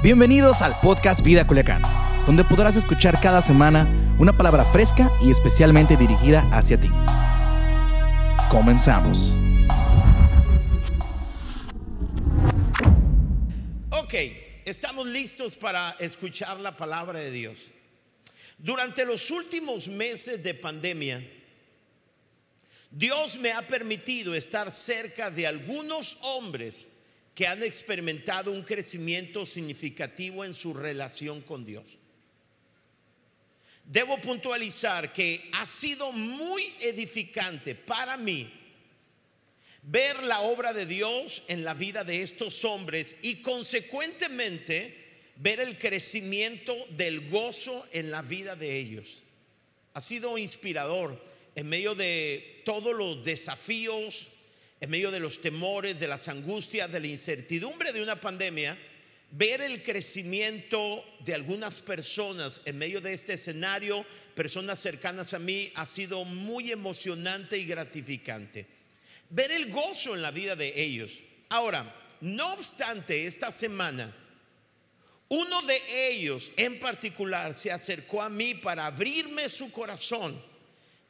Bienvenidos 0.00 0.62
al 0.62 0.78
podcast 0.80 1.24
Vida 1.24 1.44
Culiacán, 1.44 1.82
donde 2.24 2.44
podrás 2.44 2.76
escuchar 2.76 3.20
cada 3.20 3.40
semana 3.40 4.16
una 4.20 4.32
palabra 4.32 4.64
fresca 4.64 5.10
y 5.20 5.28
especialmente 5.28 5.96
dirigida 5.96 6.48
hacia 6.52 6.80
ti. 6.80 6.88
Comenzamos. 8.48 9.32
Ok, 13.90 14.14
estamos 14.64 15.04
listos 15.08 15.56
para 15.56 15.96
escuchar 15.98 16.60
la 16.60 16.76
palabra 16.76 17.18
de 17.18 17.32
Dios. 17.32 17.72
Durante 18.56 19.04
los 19.04 19.32
últimos 19.32 19.88
meses 19.88 20.44
de 20.44 20.54
pandemia, 20.54 21.28
Dios 22.92 23.36
me 23.38 23.50
ha 23.50 23.62
permitido 23.62 24.32
estar 24.36 24.70
cerca 24.70 25.28
de 25.32 25.48
algunos 25.48 26.18
hombres 26.22 26.86
que 27.38 27.46
han 27.46 27.62
experimentado 27.62 28.50
un 28.50 28.64
crecimiento 28.64 29.46
significativo 29.46 30.44
en 30.44 30.52
su 30.52 30.74
relación 30.74 31.40
con 31.42 31.64
Dios. 31.64 31.96
Debo 33.84 34.20
puntualizar 34.20 35.12
que 35.12 35.48
ha 35.52 35.64
sido 35.64 36.10
muy 36.10 36.64
edificante 36.80 37.76
para 37.76 38.16
mí 38.16 38.52
ver 39.82 40.20
la 40.24 40.40
obra 40.40 40.72
de 40.72 40.84
Dios 40.84 41.44
en 41.46 41.62
la 41.62 41.74
vida 41.74 42.02
de 42.02 42.22
estos 42.22 42.64
hombres 42.64 43.18
y 43.22 43.36
consecuentemente 43.36 45.20
ver 45.36 45.60
el 45.60 45.78
crecimiento 45.78 46.74
del 46.96 47.30
gozo 47.30 47.86
en 47.92 48.10
la 48.10 48.22
vida 48.22 48.56
de 48.56 48.76
ellos. 48.76 49.22
Ha 49.94 50.00
sido 50.00 50.38
inspirador 50.38 51.24
en 51.54 51.68
medio 51.68 51.94
de 51.94 52.62
todos 52.64 52.96
los 52.96 53.24
desafíos, 53.24 54.26
en 54.80 54.90
medio 54.90 55.10
de 55.10 55.20
los 55.20 55.40
temores, 55.40 55.98
de 55.98 56.08
las 56.08 56.28
angustias, 56.28 56.90
de 56.90 57.00
la 57.00 57.06
incertidumbre 57.08 57.92
de 57.92 58.02
una 58.02 58.20
pandemia, 58.20 58.76
ver 59.30 59.60
el 59.60 59.82
crecimiento 59.82 61.04
de 61.20 61.34
algunas 61.34 61.80
personas 61.80 62.62
en 62.64 62.78
medio 62.78 63.00
de 63.00 63.12
este 63.12 63.34
escenario, 63.34 64.04
personas 64.34 64.78
cercanas 64.78 65.34
a 65.34 65.38
mí, 65.38 65.70
ha 65.74 65.86
sido 65.86 66.24
muy 66.24 66.70
emocionante 66.70 67.58
y 67.58 67.64
gratificante. 67.64 68.66
Ver 69.30 69.50
el 69.50 69.70
gozo 69.70 70.14
en 70.14 70.22
la 70.22 70.30
vida 70.30 70.56
de 70.56 70.80
ellos. 70.80 71.20
Ahora, 71.50 71.94
no 72.20 72.54
obstante, 72.54 73.26
esta 73.26 73.50
semana, 73.50 74.14
uno 75.28 75.62
de 75.62 76.10
ellos 76.10 76.52
en 76.56 76.80
particular 76.80 77.52
se 77.52 77.70
acercó 77.70 78.22
a 78.22 78.30
mí 78.30 78.54
para 78.54 78.86
abrirme 78.86 79.48
su 79.48 79.70
corazón 79.70 80.40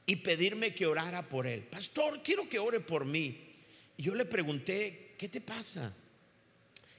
y 0.06 0.16
pedirme 0.16 0.74
que 0.74 0.86
orara 0.86 1.28
por 1.28 1.46
él. 1.46 1.62
Pastor, 1.62 2.20
quiero 2.22 2.48
que 2.48 2.58
ore 2.58 2.80
por 2.80 3.04
mí. 3.04 3.47
Yo 3.98 4.14
le 4.14 4.24
pregunté, 4.24 5.14
¿qué 5.18 5.28
te 5.28 5.40
pasa? 5.40 5.94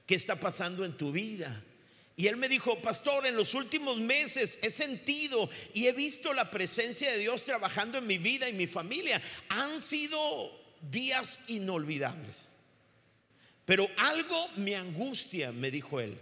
¿Qué 0.05 0.15
está 0.15 0.39
pasando 0.39 0.83
en 0.83 0.97
tu 0.97 1.11
vida? 1.11 1.63
Y 2.17 2.27
él 2.27 2.35
me 2.35 2.49
dijo, 2.49 2.81
pastor, 2.81 3.25
en 3.25 3.37
los 3.37 3.53
últimos 3.53 3.97
meses 3.97 4.59
he 4.61 4.69
sentido 4.69 5.49
y 5.73 5.87
he 5.87 5.93
visto 5.93 6.33
la 6.33 6.51
presencia 6.51 7.09
de 7.09 7.17
Dios 7.17 7.45
trabajando 7.45 7.97
en 7.97 8.05
mi 8.05 8.17
vida 8.17 8.49
y 8.49 8.53
mi 8.53 8.67
familia. 8.67 9.21
Han 9.47 9.79
sido 9.79 10.19
días 10.91 11.41
inolvidables. 11.47 12.49
Pero 13.65 13.87
algo 13.95 14.49
me 14.57 14.75
angustia, 14.75 15.53
me 15.53 15.71
dijo 15.71 16.01
él. 16.01 16.19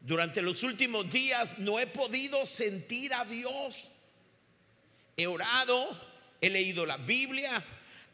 Durante 0.00 0.40
los 0.40 0.62
últimos 0.62 1.10
días 1.10 1.58
no 1.58 1.80
he 1.80 1.88
podido 1.88 2.46
sentir 2.46 3.12
a 3.14 3.24
Dios. 3.24 3.88
He 5.16 5.26
orado, 5.26 6.00
he 6.40 6.50
leído 6.50 6.86
la 6.86 6.98
Biblia, 6.98 7.64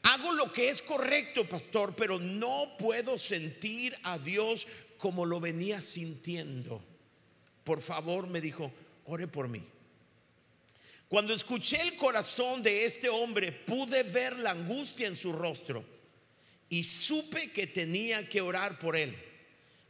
Hago 0.03 0.33
lo 0.33 0.53
que 0.53 0.71
es 0.71 0.81
correcto, 0.81 1.49
pastor, 1.49 1.95
pero 1.95 2.19
no 2.19 2.77
puedo 2.79 3.19
sentir 3.19 3.97
a 4.03 4.19
Dios 4.19 4.67
como 4.97 5.27
lo 5.27 5.41
venía 5.41 5.83
sintiendo. 5.83 6.83
Por 7.65 7.81
favor, 7.81 8.27
me 8.27 8.41
dijo, 8.41 8.73
ore 9.05 9.29
por 9.29 9.49
mí. 9.49 9.63
Cuando 11.09 11.35
escuché 11.35 11.81
el 11.83 11.97
corazón 11.97 12.63
de 12.63 12.85
este 12.85 13.09
hombre, 13.09 13.51
pude 13.51 14.05
ver 14.05 14.39
la 14.39 14.53
angustia 14.53 15.09
en 15.09 15.17
su 15.17 15.33
rostro 15.33 15.85
y 16.69 16.85
supe 16.85 17.51
que 17.51 17.67
tenía 17.67 18.29
que 18.29 18.41
orar 18.41 18.79
por 18.79 18.97
él. 18.97 19.17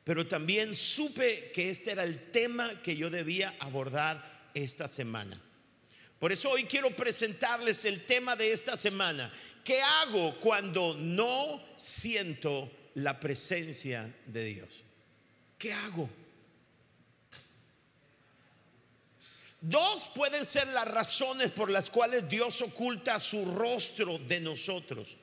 Pero 0.02 0.26
también 0.26 0.74
supe 0.74 1.52
que 1.52 1.70
este 1.70 1.92
era 1.92 2.02
el 2.04 2.30
tema 2.30 2.82
que 2.82 2.96
yo 2.96 3.10
debía 3.10 3.54
abordar 3.60 4.50
esta 4.54 4.88
semana. 4.88 5.40
Por 6.18 6.32
eso 6.32 6.50
hoy 6.50 6.64
quiero 6.64 6.94
presentarles 6.96 7.84
el 7.84 8.04
tema 8.04 8.34
de 8.34 8.52
esta 8.52 8.76
semana. 8.76 9.32
¿Qué 9.70 9.80
hago 9.80 10.34
cuando 10.40 10.94
no 10.94 11.64
siento 11.76 12.68
la 12.94 13.20
presencia 13.20 14.12
de 14.26 14.44
Dios? 14.46 14.82
¿Qué 15.56 15.72
hago? 15.72 16.10
Dos 19.60 20.10
pueden 20.12 20.44
ser 20.44 20.66
las 20.66 20.88
razones 20.88 21.52
por 21.52 21.70
las 21.70 21.88
cuales 21.88 22.28
Dios 22.28 22.60
oculta 22.62 23.20
su 23.20 23.44
rostro 23.54 24.18
de 24.18 24.40
nosotros. 24.40 25.16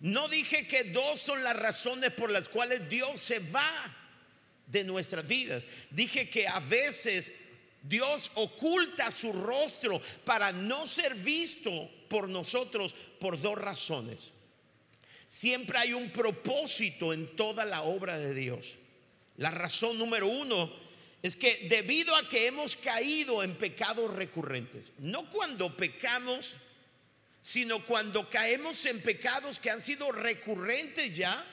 No 0.00 0.26
dije 0.26 0.66
que 0.66 0.82
dos 0.82 1.20
son 1.20 1.44
las 1.44 1.54
razones 1.54 2.10
por 2.14 2.32
las 2.32 2.48
cuales 2.48 2.88
Dios 2.88 3.20
se 3.20 3.38
va 3.38 3.96
de 4.66 4.82
nuestras 4.82 5.28
vidas. 5.28 5.68
Dije 5.92 6.28
que 6.28 6.48
a 6.48 6.58
veces 6.58 7.32
Dios 7.88 8.32
oculta 8.34 9.10
su 9.10 9.32
rostro 9.32 10.00
para 10.24 10.52
no 10.52 10.86
ser 10.86 11.14
visto 11.14 11.70
por 12.08 12.28
nosotros 12.28 12.94
por 13.20 13.40
dos 13.40 13.56
razones. 13.56 14.32
Siempre 15.28 15.78
hay 15.78 15.92
un 15.92 16.10
propósito 16.10 17.12
en 17.12 17.34
toda 17.36 17.64
la 17.64 17.82
obra 17.82 18.18
de 18.18 18.34
Dios. 18.34 18.74
La 19.36 19.50
razón 19.50 19.98
número 19.98 20.26
uno 20.28 20.72
es 21.22 21.36
que 21.36 21.66
debido 21.68 22.14
a 22.16 22.28
que 22.28 22.46
hemos 22.46 22.76
caído 22.76 23.42
en 23.42 23.54
pecados 23.54 24.12
recurrentes, 24.14 24.92
no 24.98 25.28
cuando 25.28 25.76
pecamos, 25.76 26.54
sino 27.42 27.84
cuando 27.84 28.28
caemos 28.30 28.84
en 28.86 29.00
pecados 29.02 29.60
que 29.60 29.70
han 29.70 29.82
sido 29.82 30.10
recurrentes 30.10 31.14
ya, 31.14 31.44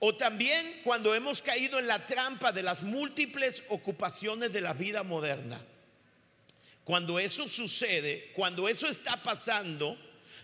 o 0.00 0.14
también 0.14 0.80
cuando 0.82 1.14
hemos 1.14 1.42
caído 1.42 1.78
en 1.78 1.86
la 1.86 2.06
trampa 2.06 2.52
de 2.52 2.62
las 2.62 2.82
múltiples 2.82 3.64
ocupaciones 3.68 4.52
de 4.52 4.60
la 4.60 4.72
vida 4.72 5.02
moderna. 5.02 5.60
Cuando 6.84 7.18
eso 7.18 7.46
sucede, 7.48 8.30
cuando 8.34 8.68
eso 8.68 8.88
está 8.88 9.22
pasando, 9.22 9.96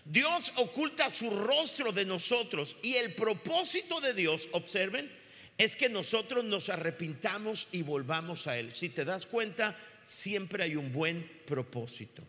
Dios 0.05 0.53
oculta 0.55 1.11
su 1.11 1.29
rostro 1.29 1.91
de 1.91 2.05
nosotros 2.05 2.77
y 2.81 2.95
el 2.95 3.13
propósito 3.13 3.99
de 3.99 4.13
Dios, 4.13 4.47
observen, 4.53 5.11
es 5.57 5.75
que 5.75 5.89
nosotros 5.89 6.45
nos 6.45 6.69
arrepintamos 6.69 7.67
y 7.71 7.81
volvamos 7.81 8.47
a 8.47 8.57
Él. 8.57 8.71
Si 8.73 8.89
te 8.89 9.03
das 9.03 9.25
cuenta, 9.25 9.75
siempre 10.03 10.63
hay 10.63 10.75
un 10.75 10.93
buen 10.93 11.27
propósito. 11.45 12.23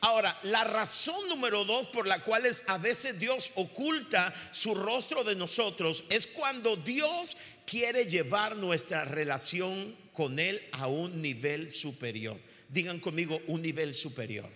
Ahora, 0.00 0.36
la 0.42 0.64
razón 0.64 1.28
número 1.28 1.64
dos 1.64 1.86
por 1.86 2.08
la 2.08 2.24
cual 2.24 2.44
a 2.66 2.78
veces 2.78 3.20
Dios 3.20 3.52
oculta 3.54 4.34
su 4.50 4.74
rostro 4.74 5.22
de 5.22 5.36
nosotros 5.36 6.02
es 6.08 6.26
cuando 6.26 6.74
Dios 6.74 7.36
quiere 7.64 8.06
llevar 8.06 8.56
nuestra 8.56 9.04
relación 9.04 9.96
con 10.12 10.38
Él 10.38 10.62
a 10.72 10.86
un 10.86 11.20
nivel 11.22 11.70
superior. 11.70 12.38
Digan 12.68 13.00
conmigo, 13.00 13.40
un 13.46 13.62
nivel 13.62 13.94
superior. 13.94 14.48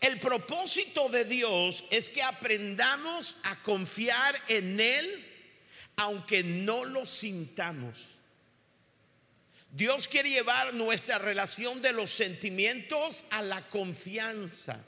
El 0.00 0.18
propósito 0.18 1.08
de 1.08 1.24
Dios 1.24 1.84
es 1.90 2.10
que 2.10 2.22
aprendamos 2.22 3.38
a 3.44 3.62
confiar 3.62 4.36
en 4.48 4.78
Él 4.78 5.24
aunque 5.96 6.42
no 6.42 6.84
lo 6.84 7.06
sintamos. 7.06 8.10
Dios 9.70 10.08
quiere 10.08 10.30
llevar 10.30 10.74
nuestra 10.74 11.18
relación 11.18 11.82
de 11.82 11.92
los 11.92 12.10
sentimientos 12.10 13.24
a 13.30 13.42
la 13.42 13.68
confianza. 13.68 14.84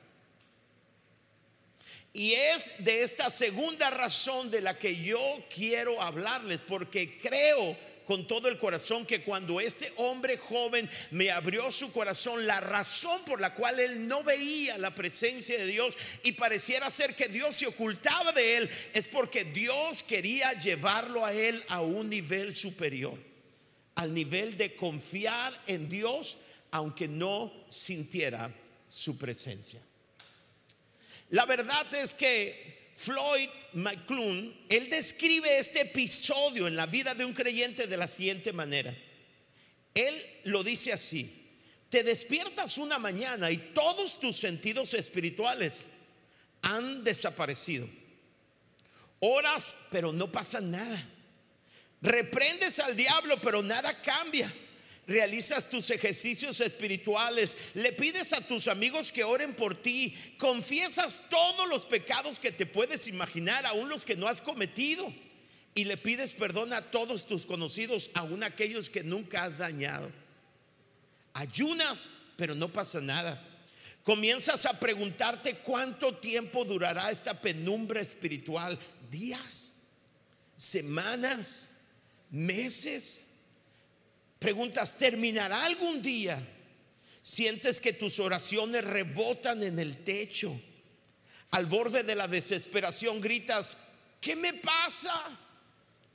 Y 2.13 2.33
es 2.33 2.85
de 2.85 3.03
esta 3.03 3.31
segunda 3.31 3.91
razón 3.91 4.51
de 4.51 4.61
la 4.61 4.79
que 4.79 4.97
yo 4.97 5.21
quiero 5.55 6.01
hablarles, 6.01 6.61
porque 6.61 7.19
creo 7.19 7.77
con 8.09 8.27
todo 8.27 8.49
el 8.49 8.57
corazón 8.57 9.05
que 9.05 9.23
cuando 9.23 9.61
este 9.61 9.93
hombre 9.97 10.39
joven 10.39 10.89
me 11.11 11.31
abrió 11.31 11.71
su 11.71 11.93
corazón, 11.93 12.47
la 12.47 12.59
razón 12.59 13.23
por 13.27 13.39
la 13.39 13.53
cual 13.53 13.79
él 13.81 14.09
no 14.09 14.25
veía 14.25 14.79
la 14.79 14.95
presencia 14.95 15.59
de 15.59 15.67
Dios 15.67 15.95
y 16.23 16.33
pareciera 16.33 16.91
ser 16.91 17.15
que 17.15 17.29
Dios 17.29 17.55
se 17.55 17.67
ocultaba 17.67 18.33
de 18.33 18.57
él, 18.57 18.71
es 18.95 19.09
porque 19.09 19.45
Dios 19.45 20.03
quería 20.03 20.55
llevarlo 20.55 21.27
a 21.27 21.35
él 21.35 21.63
a 21.69 21.83
un 21.83 22.09
nivel 22.09 22.55
superior, 22.55 23.19
al 23.97 24.15
nivel 24.15 24.57
de 24.57 24.75
confiar 24.75 25.63
en 25.67 25.91
Dios 25.91 26.39
aunque 26.71 27.09
no 27.09 27.53
sintiera 27.69 28.51
su 28.89 29.19
presencia. 29.19 29.83
La 31.29 31.45
verdad 31.45 31.95
es 31.95 32.15
que 32.15 32.78
Floyd 32.99 33.49
McClune, 33.75 34.53
él 34.69 34.91
describe 34.91 35.57
este 35.57 35.83
episodio 35.83 36.67
en 36.67 36.75
la 36.75 36.85
vida 36.85 37.15
de 37.15 37.25
un 37.25 37.33
creyente 37.33 37.87
de 37.87 37.97
la 37.97 38.09
siguiente 38.09 38.53
manera. 38.53 38.93
Él 39.95 40.41
lo 40.43 40.65
dice 40.65 40.93
así, 40.93 41.47
te 41.91 42.03
despiertas 42.03 42.77
una 42.77 42.99
mañana 42.99 43.53
y 43.53 43.59
todos 43.73 44.19
tus 44.19 44.37
sentidos 44.37 44.95
espirituales 44.95 45.87
han 46.63 47.05
desaparecido. 47.05 47.89
Horas, 49.21 49.77
pero 49.93 50.13
no 50.13 50.33
pasa 50.33 50.61
nada. 50.61 51.09
Reprendes 52.03 52.81
al 52.81 52.97
diablo, 52.97 53.41
pero 53.41 53.63
nada 53.63 54.03
cambia. 54.03 54.53
Realizas 55.09 55.71
tus 55.71 55.91
ejercicios 55.91 56.61
espirituales, 56.61 57.57
le 57.73 57.95
pides 57.95 58.35
a 58.35 58.43
tus 58.43 58.69
amigos 58.69 59.11
que 59.11 59.25
oren 59.25 59.55
por 59.55 59.81
ti, 59.81 60.15
confiesas 60.37 61.31
todos 61.31 61.67
los 61.71 61.87
pecados 61.87 62.39
que 62.39 62.53
te 62.53 62.67
puedes 62.67 63.07
imaginar, 63.07 63.65
aún 63.65 63.89
los 63.89 64.05
que 64.05 64.17
no 64.17 64.29
has 64.29 64.43
cometido, 64.43 65.11
y 65.75 65.85
le 65.85 65.97
pides 65.97 66.33
perdón 66.33 66.75
a 66.75 66.91
todos 66.91 67.27
tus 67.27 67.47
conocidos, 67.47 68.11
aún 68.13 68.43
aquellos 68.43 68.91
que 68.91 69.03
nunca 69.03 69.45
has 69.45 69.57
dañado. 69.57 70.13
Ayunas, 71.33 72.07
pero 72.37 72.55
no 72.55 72.71
pasa 72.71 73.01
nada. 73.01 73.43
Comienzas 74.03 74.67
a 74.67 74.79
preguntarte 74.79 75.57
cuánto 75.61 76.17
tiempo 76.17 76.67
durará 76.67 77.11
esta 77.11 77.33
penumbra 77.41 78.03
espiritual. 78.03 78.79
Días, 79.11 79.73
semanas, 80.55 81.71
meses. 82.31 83.28
Preguntas, 84.39 84.97
¿terminará 84.97 85.65
algún 85.65 86.01
día? 86.01 86.41
Sientes 87.23 87.81
que 87.81 87.93
tus 87.93 88.21
oraciones 88.21 88.85
rebotan 88.85 89.63
en 89.63 89.79
el 89.79 90.05
techo. 90.05 90.59
Al 91.51 91.67
borde 91.67 92.03
de 92.03 92.15
la 92.15 92.29
desesperación 92.29 93.21
gritas, 93.21 93.77
¿qué 94.21 94.37
me 94.37 94.55
pasa? 94.55 95.39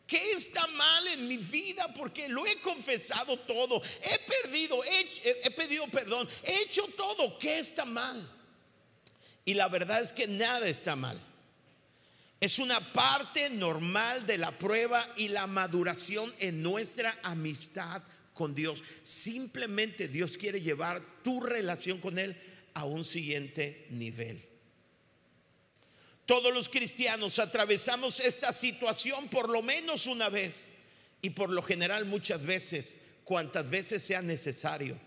¿Qué 0.07 0.31
está 0.31 0.65
mal 0.67 1.07
en 1.07 1.27
mi 1.27 1.37
vida? 1.37 1.93
Porque 1.93 2.27
lo 2.29 2.45
he 2.45 2.59
confesado 2.59 3.37
todo. 3.37 3.81
He 4.01 4.19
perdido, 4.19 4.81
he, 4.83 5.51
pedido 5.51 5.87
perdón. 5.87 6.27
He 6.43 6.61
hecho 6.61 6.85
todo. 6.95 7.37
¿Qué 7.39 7.59
está 7.59 7.85
mal? 7.85 8.29
Y 9.45 9.53
la 9.53 9.67
verdad 9.69 10.01
es 10.01 10.13
que 10.13 10.27
nada 10.27 10.67
está 10.67 10.95
mal. 10.95 11.19
Es 12.39 12.59
una 12.59 12.79
parte 12.79 13.49
normal 13.49 14.25
de 14.25 14.37
la 14.37 14.57
prueba 14.57 15.07
y 15.15 15.29
la 15.29 15.47
maduración 15.47 16.33
en 16.39 16.61
nuestra 16.61 17.17
amistad 17.23 18.03
con 18.33 18.56
Dios. 18.56 18.83
Simplemente 19.03 20.07
Dios 20.07 20.38
quiere 20.38 20.62
llevar 20.62 21.01
tu 21.24 21.39
relación 21.41 22.00
con 22.00 22.19
Él 22.19 22.35
a 22.74 22.85
un 22.85 23.03
siguiente 23.03 23.88
nivel. 23.89 24.44
Todos 26.25 26.53
los 26.53 26.69
cristianos 26.69 27.39
atravesamos 27.39 28.19
esta 28.19 28.53
situación 28.53 29.27
por 29.27 29.50
lo 29.50 29.62
menos 29.62 30.07
una 30.07 30.30
vez 30.30 30.69
y 31.21 31.31
por 31.31 31.50
lo 31.50 31.62
general 31.62 32.06
muchas 32.06 32.45
veces, 32.45 32.97
cuantas 33.24 33.69
veces 33.69 34.03
sea 34.03 34.21
necesario. 34.21 34.97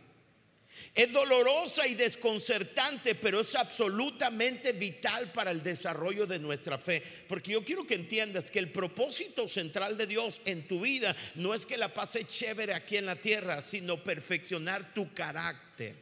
Es 0.95 1.13
dolorosa 1.13 1.87
y 1.87 1.95
desconcertante, 1.95 3.15
pero 3.15 3.41
es 3.41 3.55
absolutamente 3.55 4.73
vital 4.73 5.33
para 5.33 5.51
el 5.51 5.63
desarrollo 5.63 6.27
de 6.27 6.39
nuestra 6.39 6.79
fe. 6.79 7.03
Porque 7.29 7.53
yo 7.53 7.65
quiero 7.65 7.87
que 7.87 7.95
entiendas 7.95 8.51
que 8.51 8.59
el 8.59 8.71
propósito 8.71 9.47
central 9.47 9.97
de 9.97 10.07
Dios 10.07 10.41
en 10.45 10.67
tu 10.67 10.81
vida 10.81 11.15
no 11.35 11.55
es 11.55 11.67
que 11.67 11.77
la 11.77 11.93
pase 11.93 12.25
chévere 12.25 12.75
aquí 12.75 12.97
en 12.97 13.07
la 13.07 13.17
tierra, 13.17 13.63
sino 13.63 14.03
perfeccionar 14.03 14.95
tu 14.95 15.13
carácter. 15.13 15.97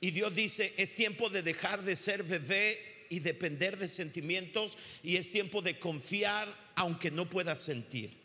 Y 0.00 0.10
Dios 0.10 0.34
dice, 0.34 0.74
es 0.76 0.94
tiempo 0.94 1.30
de 1.30 1.42
dejar 1.42 1.82
de 1.82 1.96
ser 1.96 2.22
bebé 2.22 3.06
y 3.08 3.20
depender 3.20 3.78
de 3.78 3.88
sentimientos 3.88 4.76
y 5.02 5.16
es 5.16 5.30
tiempo 5.30 5.62
de 5.62 5.78
confiar 5.78 6.48
aunque 6.74 7.10
no 7.10 7.28
puedas 7.28 7.60
sentir. 7.60 8.23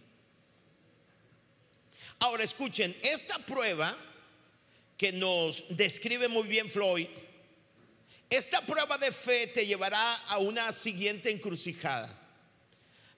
Ahora 2.20 2.44
escuchen, 2.44 2.96
esta 3.02 3.40
prueba 3.40 3.96
que 4.98 5.14
nos 5.14 5.64
describe 5.70 6.28
muy 6.28 6.48
bien 6.48 6.70
Floyd, 6.70 7.08
esta 8.30 8.62
prueba 8.62 8.98
de 8.98 9.12
fe 9.12 9.48
te 9.48 9.66
llevará 9.66 10.16
a 10.28 10.38
una 10.38 10.72
siguiente 10.72 11.32
encrucijada, 11.32 12.14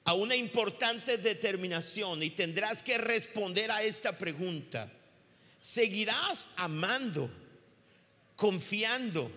a 0.06 0.14
una 0.14 0.36
importante 0.36 1.18
determinación 1.18 2.22
y 2.24 2.30
tendrás 2.30 2.84
que 2.84 2.98
responder 2.98 3.72
a 3.72 3.84
esta 3.84 4.18
pregunta. 4.18 4.90
¿Seguirás 5.60 6.50
amando, 6.58 7.30
confiando, 8.36 9.32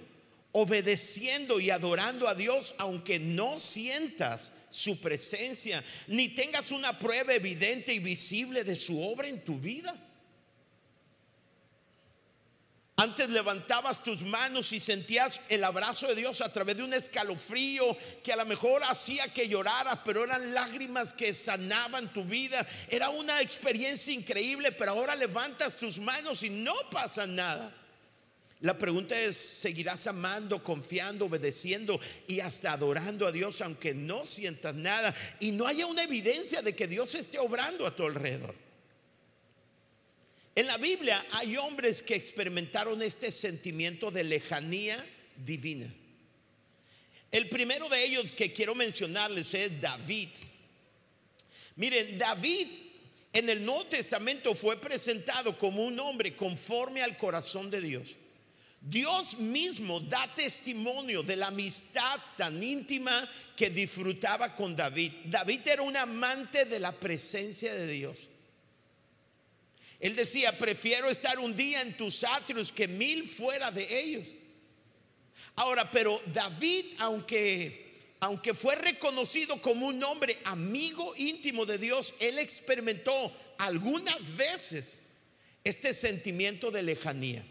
obedeciendo 0.56 1.58
y 1.58 1.70
adorando 1.70 2.28
a 2.28 2.34
Dios 2.34 2.74
aunque 2.78 3.18
no 3.18 3.58
sientas 3.58 4.52
su 4.70 5.00
presencia, 5.00 5.82
ni 6.06 6.28
tengas 6.28 6.70
una 6.70 6.96
prueba 6.98 7.34
evidente 7.34 7.92
y 7.92 7.98
visible 7.98 8.62
de 8.62 8.76
su 8.76 9.02
obra 9.02 9.28
en 9.28 9.44
tu 9.44 9.58
vida? 9.58 9.94
Antes 12.96 13.28
levantabas 13.30 14.04
tus 14.04 14.22
manos 14.22 14.72
y 14.72 14.78
sentías 14.78 15.40
el 15.48 15.64
abrazo 15.64 16.06
de 16.06 16.14
Dios 16.14 16.40
a 16.40 16.52
través 16.52 16.76
de 16.76 16.84
un 16.84 16.94
escalofrío 16.94 17.84
que 18.22 18.32
a 18.32 18.36
lo 18.36 18.46
mejor 18.46 18.84
hacía 18.84 19.26
que 19.34 19.48
lloraras, 19.48 19.98
pero 20.04 20.22
eran 20.22 20.54
lágrimas 20.54 21.12
que 21.12 21.34
sanaban 21.34 22.12
tu 22.12 22.24
vida. 22.24 22.64
Era 22.88 23.10
una 23.10 23.42
experiencia 23.42 24.14
increíble, 24.14 24.70
pero 24.70 24.92
ahora 24.92 25.16
levantas 25.16 25.78
tus 25.78 25.98
manos 25.98 26.44
y 26.44 26.50
no 26.50 26.74
pasa 26.92 27.26
nada. 27.26 27.74
La 28.60 28.78
pregunta 28.78 29.18
es, 29.20 29.36
¿seguirás 29.36 30.06
amando, 30.06 30.62
confiando, 30.62 31.26
obedeciendo 31.26 32.00
y 32.26 32.40
hasta 32.40 32.72
adorando 32.72 33.26
a 33.26 33.32
Dios 33.32 33.60
aunque 33.60 33.94
no 33.94 34.24
sientas 34.24 34.74
nada 34.74 35.14
y 35.40 35.50
no 35.50 35.66
haya 35.66 35.86
una 35.86 36.04
evidencia 36.04 36.62
de 36.62 36.74
que 36.74 36.86
Dios 36.86 37.14
esté 37.14 37.38
obrando 37.38 37.86
a 37.86 37.94
tu 37.94 38.06
alrededor? 38.06 38.54
En 40.54 40.66
la 40.66 40.78
Biblia 40.78 41.26
hay 41.32 41.56
hombres 41.56 42.00
que 42.02 42.14
experimentaron 42.14 43.02
este 43.02 43.32
sentimiento 43.32 44.10
de 44.10 44.24
lejanía 44.24 45.04
divina. 45.44 45.92
El 47.32 47.48
primero 47.48 47.88
de 47.88 48.04
ellos 48.04 48.30
que 48.30 48.52
quiero 48.52 48.76
mencionarles 48.76 49.52
es 49.54 49.80
David. 49.80 50.28
Miren, 51.74 52.16
David 52.16 52.68
en 53.32 53.50
el 53.50 53.64
Nuevo 53.64 53.86
Testamento 53.86 54.54
fue 54.54 54.80
presentado 54.80 55.58
como 55.58 55.84
un 55.84 55.98
hombre 55.98 56.36
conforme 56.36 57.02
al 57.02 57.16
corazón 57.16 57.68
de 57.68 57.80
Dios. 57.80 58.16
Dios 58.86 59.38
mismo 59.38 59.98
da 59.98 60.28
testimonio 60.34 61.22
de 61.22 61.36
la 61.36 61.46
amistad 61.46 62.20
tan 62.36 62.62
íntima 62.62 63.26
que 63.56 63.70
disfrutaba 63.70 64.54
con 64.54 64.76
David. 64.76 65.10
David 65.24 65.66
era 65.66 65.80
un 65.82 65.96
amante 65.96 66.66
de 66.66 66.78
la 66.78 66.92
presencia 66.92 67.74
de 67.74 67.86
Dios. 67.86 68.28
Él 69.98 70.14
decía, 70.14 70.58
prefiero 70.58 71.08
estar 71.08 71.38
un 71.38 71.56
día 71.56 71.80
en 71.80 71.96
tus 71.96 72.24
atrios 72.24 72.70
que 72.70 72.86
mil 72.86 73.26
fuera 73.26 73.70
de 73.70 74.00
ellos. 74.00 74.28
Ahora, 75.56 75.90
pero 75.90 76.20
David, 76.26 76.84
aunque, 76.98 77.94
aunque 78.20 78.52
fue 78.52 78.76
reconocido 78.76 79.62
como 79.62 79.86
un 79.86 80.02
hombre 80.04 80.38
amigo 80.44 81.14
íntimo 81.16 81.64
de 81.64 81.78
Dios, 81.78 82.12
él 82.20 82.38
experimentó 82.38 83.32
algunas 83.56 84.36
veces 84.36 84.98
este 85.62 85.94
sentimiento 85.94 86.70
de 86.70 86.82
lejanía. 86.82 87.46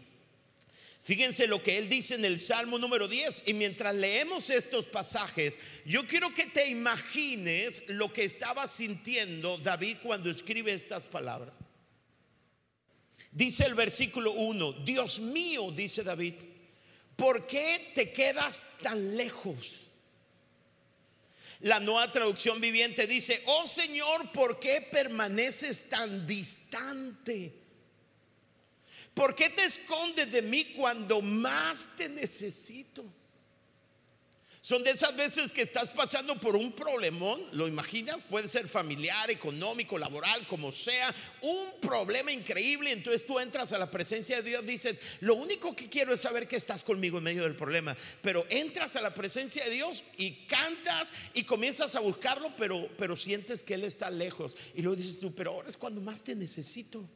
Fíjense 1.04 1.46
lo 1.46 1.62
que 1.62 1.76
él 1.76 1.90
dice 1.90 2.14
en 2.14 2.24
el 2.24 2.40
Salmo 2.40 2.78
número 2.78 3.06
10. 3.06 3.44
Y 3.46 3.52
mientras 3.52 3.94
leemos 3.94 4.48
estos 4.48 4.88
pasajes, 4.88 5.58
yo 5.84 6.06
quiero 6.06 6.32
que 6.32 6.46
te 6.46 6.66
imagines 6.70 7.90
lo 7.90 8.10
que 8.10 8.24
estaba 8.24 8.66
sintiendo 8.66 9.58
David 9.58 9.98
cuando 10.02 10.30
escribe 10.30 10.72
estas 10.72 11.06
palabras. 11.06 11.52
Dice 13.30 13.66
el 13.66 13.74
versículo 13.74 14.32
1, 14.32 14.84
Dios 14.84 15.20
mío, 15.20 15.70
dice 15.72 16.04
David, 16.04 16.34
¿por 17.16 17.46
qué 17.46 17.92
te 17.94 18.10
quedas 18.10 18.66
tan 18.80 19.14
lejos? 19.14 19.80
La 21.60 21.80
nueva 21.80 22.10
traducción 22.12 22.62
viviente 22.62 23.06
dice, 23.06 23.42
oh 23.44 23.66
Señor, 23.66 24.32
¿por 24.32 24.58
qué 24.58 24.80
permaneces 24.80 25.90
tan 25.90 26.26
distante? 26.26 27.63
¿Por 29.14 29.36
qué 29.36 29.48
te 29.48 29.64
escondes 29.64 30.32
de 30.32 30.42
mí 30.42 30.64
cuando 30.76 31.22
más 31.22 31.96
te 31.96 32.08
necesito? 32.08 33.04
Son 34.64 34.82
de 34.82 34.92
esas 34.92 35.14
veces 35.14 35.52
que 35.52 35.60
estás 35.60 35.90
pasando 35.90 36.40
por 36.40 36.56
un 36.56 36.72
problemón, 36.72 37.38
¿lo 37.52 37.68
imaginas? 37.68 38.24
Puede 38.24 38.48
ser 38.48 38.66
familiar, 38.66 39.30
económico, 39.30 39.98
laboral, 39.98 40.46
como 40.46 40.72
sea, 40.72 41.14
un 41.42 41.80
problema 41.82 42.32
increíble. 42.32 42.90
Entonces 42.90 43.26
tú 43.26 43.38
entras 43.38 43.74
a 43.74 43.78
la 43.78 43.90
presencia 43.90 44.36
de 44.36 44.48
Dios, 44.48 44.64
dices, 44.64 45.02
lo 45.20 45.34
único 45.34 45.76
que 45.76 45.90
quiero 45.90 46.14
es 46.14 46.22
saber 46.22 46.48
que 46.48 46.56
estás 46.56 46.82
conmigo 46.82 47.18
en 47.18 47.24
medio 47.24 47.42
del 47.42 47.56
problema. 47.56 47.94
Pero 48.22 48.46
entras 48.48 48.96
a 48.96 49.02
la 49.02 49.12
presencia 49.12 49.62
de 49.66 49.70
Dios 49.70 50.02
y 50.16 50.30
cantas 50.46 51.12
y 51.34 51.44
comienzas 51.44 51.94
a 51.94 52.00
buscarlo, 52.00 52.50
pero, 52.56 52.88
pero 52.96 53.16
sientes 53.16 53.62
que 53.62 53.74
Él 53.74 53.84
está 53.84 54.10
lejos. 54.10 54.56
Y 54.74 54.80
luego 54.80 54.96
dices 54.96 55.20
tú, 55.20 55.34
pero 55.34 55.50
ahora 55.50 55.68
es 55.68 55.76
cuando 55.76 56.00
más 56.00 56.24
te 56.24 56.34
necesito. 56.34 57.06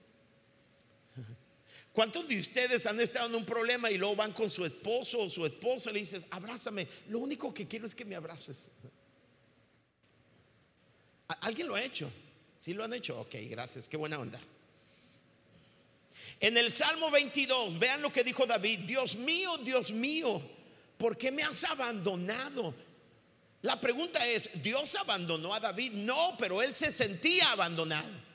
¿Cuántos 1.99 2.29
de 2.29 2.39
ustedes 2.39 2.87
han 2.87 3.01
estado 3.01 3.27
en 3.27 3.35
un 3.35 3.45
problema 3.45 3.91
y 3.91 3.99
luego 3.99 4.15
van 4.15 4.33
con 4.33 4.49
su 4.53 4.65
esposo 4.65 5.19
o 5.19 5.29
su 5.29 5.45
esposa 5.45 5.91
y 5.91 5.95
le 5.95 5.99
dices, 5.99 6.27
abrázame? 6.31 6.87
Lo 7.09 7.19
único 7.19 7.53
que 7.53 7.67
quiero 7.67 7.89
es 7.89 7.95
que 7.97 8.05
me 8.05 8.15
abraces. 8.15 8.69
¿Alguien 11.41 11.67
lo 11.67 11.75
ha 11.75 11.83
hecho? 11.83 12.09
¿Sí 12.57 12.73
lo 12.73 12.85
han 12.85 12.95
hecho? 12.95 13.19
Ok, 13.19 13.35
gracias, 13.51 13.89
qué 13.89 13.97
buena 13.97 14.17
onda. 14.17 14.39
En 16.39 16.57
el 16.57 16.71
Salmo 16.71 17.11
22, 17.11 17.81
vean 17.81 18.01
lo 18.01 18.13
que 18.13 18.23
dijo 18.23 18.47
David, 18.47 18.79
Dios 18.87 19.17
mío, 19.17 19.59
Dios 19.59 19.91
mío, 19.91 20.41
¿por 20.99 21.19
qué 21.19 21.33
me 21.33 21.43
has 21.43 21.65
abandonado? 21.65 22.77
La 23.63 23.81
pregunta 23.81 24.25
es, 24.25 24.63
¿Dios 24.63 24.95
abandonó 24.95 25.53
a 25.53 25.59
David? 25.59 25.95
No, 25.95 26.37
pero 26.39 26.63
él 26.63 26.73
se 26.73 26.93
sentía 26.93 27.51
abandonado. 27.51 28.28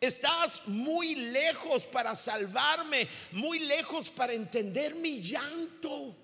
Estás 0.00 0.68
muy 0.68 1.14
lejos 1.14 1.84
para 1.84 2.14
salvarme, 2.14 3.08
muy 3.32 3.58
lejos 3.58 4.10
para 4.10 4.32
entender 4.32 4.94
mi 4.94 5.20
llanto. 5.20 6.14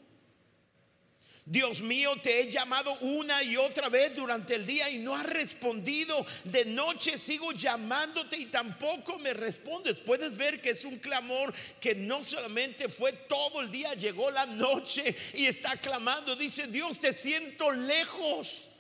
Dios 1.47 1.83
mío, 1.83 2.11
te 2.23 2.41
he 2.41 2.51
llamado 2.51 2.91
una 3.01 3.43
y 3.43 3.57
otra 3.57 3.91
vez 3.91 4.17
durante 4.17 4.55
el 4.55 4.65
día 4.65 4.89
y 4.89 4.99
no 4.99 5.15
has 5.15 5.27
respondido. 5.27 6.25
De 6.45 6.65
noche 6.65 7.19
sigo 7.19 7.53
llamándote 7.53 8.39
y 8.39 8.47
tampoco 8.47 9.19
me 9.19 9.35
respondes. 9.35 10.01
Puedes 10.01 10.37
ver 10.39 10.63
que 10.63 10.71
es 10.71 10.87
un 10.87 10.99
clamor 10.99 11.53
que 11.81 11.95
no 11.95 12.23
solamente 12.23 12.89
fue 12.89 13.13
todo 13.13 13.61
el 13.61 13.71
día, 13.71 13.93
llegó 13.93 14.31
la 14.31 14.47
noche 14.47 15.15
y 15.35 15.45
está 15.45 15.77
clamando. 15.77 16.35
Dice, 16.35 16.67
Dios, 16.69 16.99
te 16.99 17.13
siento 17.13 17.71
lejos. 17.73 18.71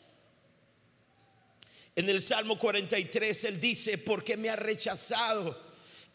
En 1.96 2.08
el 2.08 2.20
Salmo 2.20 2.58
43 2.58 3.44
él 3.44 3.60
dice, 3.60 3.98
¿por 3.98 4.24
qué 4.24 4.36
me 4.36 4.48
ha 4.48 4.56
rechazado? 4.56 5.62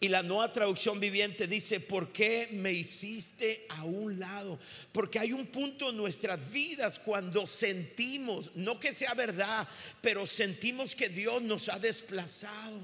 Y 0.01 0.07
la 0.07 0.23
nueva 0.23 0.51
traducción 0.51 0.99
viviente 0.99 1.45
dice, 1.47 1.79
¿por 1.79 2.11
qué 2.11 2.47
me 2.51 2.71
hiciste 2.71 3.65
a 3.69 3.83
un 3.83 4.19
lado? 4.19 4.57
Porque 4.93 5.19
hay 5.19 5.33
un 5.33 5.47
punto 5.47 5.89
en 5.89 5.97
nuestras 5.97 6.51
vidas 6.51 6.99
cuando 6.99 7.45
sentimos, 7.45 8.51
no 8.55 8.79
que 8.79 8.93
sea 8.93 9.13
verdad, 9.13 9.67
pero 10.01 10.25
sentimos 10.25 10.95
que 10.95 11.09
Dios 11.09 11.41
nos 11.41 11.67
ha 11.67 11.79
desplazado. 11.79 12.79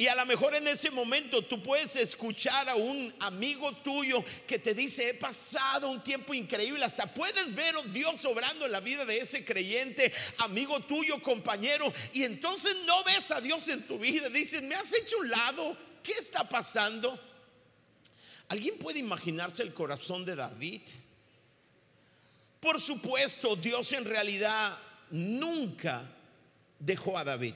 Y 0.00 0.08
a 0.08 0.14
lo 0.14 0.24
mejor 0.24 0.54
en 0.54 0.66
ese 0.66 0.90
momento 0.90 1.42
tú 1.42 1.62
puedes 1.62 1.94
escuchar 1.94 2.70
a 2.70 2.74
un 2.74 3.14
amigo 3.18 3.70
tuyo 3.82 4.24
que 4.46 4.58
te 4.58 4.72
dice, 4.72 5.10
he 5.10 5.12
pasado 5.12 5.90
un 5.90 6.02
tiempo 6.02 6.32
increíble, 6.32 6.82
hasta 6.82 7.12
puedes 7.12 7.54
ver 7.54 7.76
a 7.76 7.82
Dios 7.82 8.24
obrando 8.24 8.64
en 8.64 8.72
la 8.72 8.80
vida 8.80 9.04
de 9.04 9.18
ese 9.18 9.44
creyente, 9.44 10.10
amigo 10.38 10.80
tuyo, 10.80 11.20
compañero, 11.20 11.92
y 12.14 12.22
entonces 12.22 12.74
no 12.86 13.04
ves 13.04 13.30
a 13.30 13.42
Dios 13.42 13.68
en 13.68 13.86
tu 13.86 13.98
vida, 13.98 14.30
dices, 14.30 14.62
me 14.62 14.74
has 14.74 14.90
hecho 14.94 15.18
un 15.18 15.28
lado, 15.28 15.76
¿qué 16.02 16.12
está 16.12 16.48
pasando? 16.48 17.20
¿Alguien 18.48 18.78
puede 18.78 19.00
imaginarse 19.00 19.62
el 19.62 19.74
corazón 19.74 20.24
de 20.24 20.34
David? 20.34 20.80
Por 22.58 22.80
supuesto, 22.80 23.54
Dios 23.54 23.92
en 23.92 24.06
realidad 24.06 24.78
nunca 25.10 26.10
dejó 26.78 27.18
a 27.18 27.24
David 27.24 27.54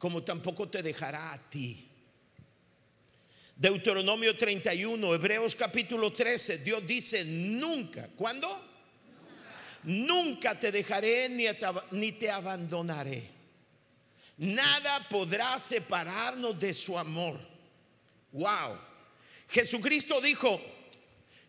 como 0.00 0.22
tampoco 0.22 0.66
te 0.66 0.82
dejará 0.82 1.34
a 1.34 1.50
ti. 1.50 1.86
Deuteronomio 3.54 4.34
31, 4.34 5.14
Hebreos 5.14 5.54
capítulo 5.54 6.10
13, 6.10 6.56
Dios 6.64 6.86
dice, 6.86 7.22
nunca, 7.26 8.08
¿cuándo? 8.16 8.48
Nunca, 9.82 10.58
te 10.58 10.72
dejaré 10.72 11.28
ni 11.28 11.44
ni 11.90 12.12
te 12.12 12.30
abandonaré. 12.30 13.28
Nada 14.38 15.06
podrá 15.06 15.58
separarnos 15.58 16.58
de 16.58 16.72
su 16.72 16.98
amor. 16.98 17.38
Wow. 18.32 18.78
Jesucristo 19.50 20.18
dijo, 20.22 20.58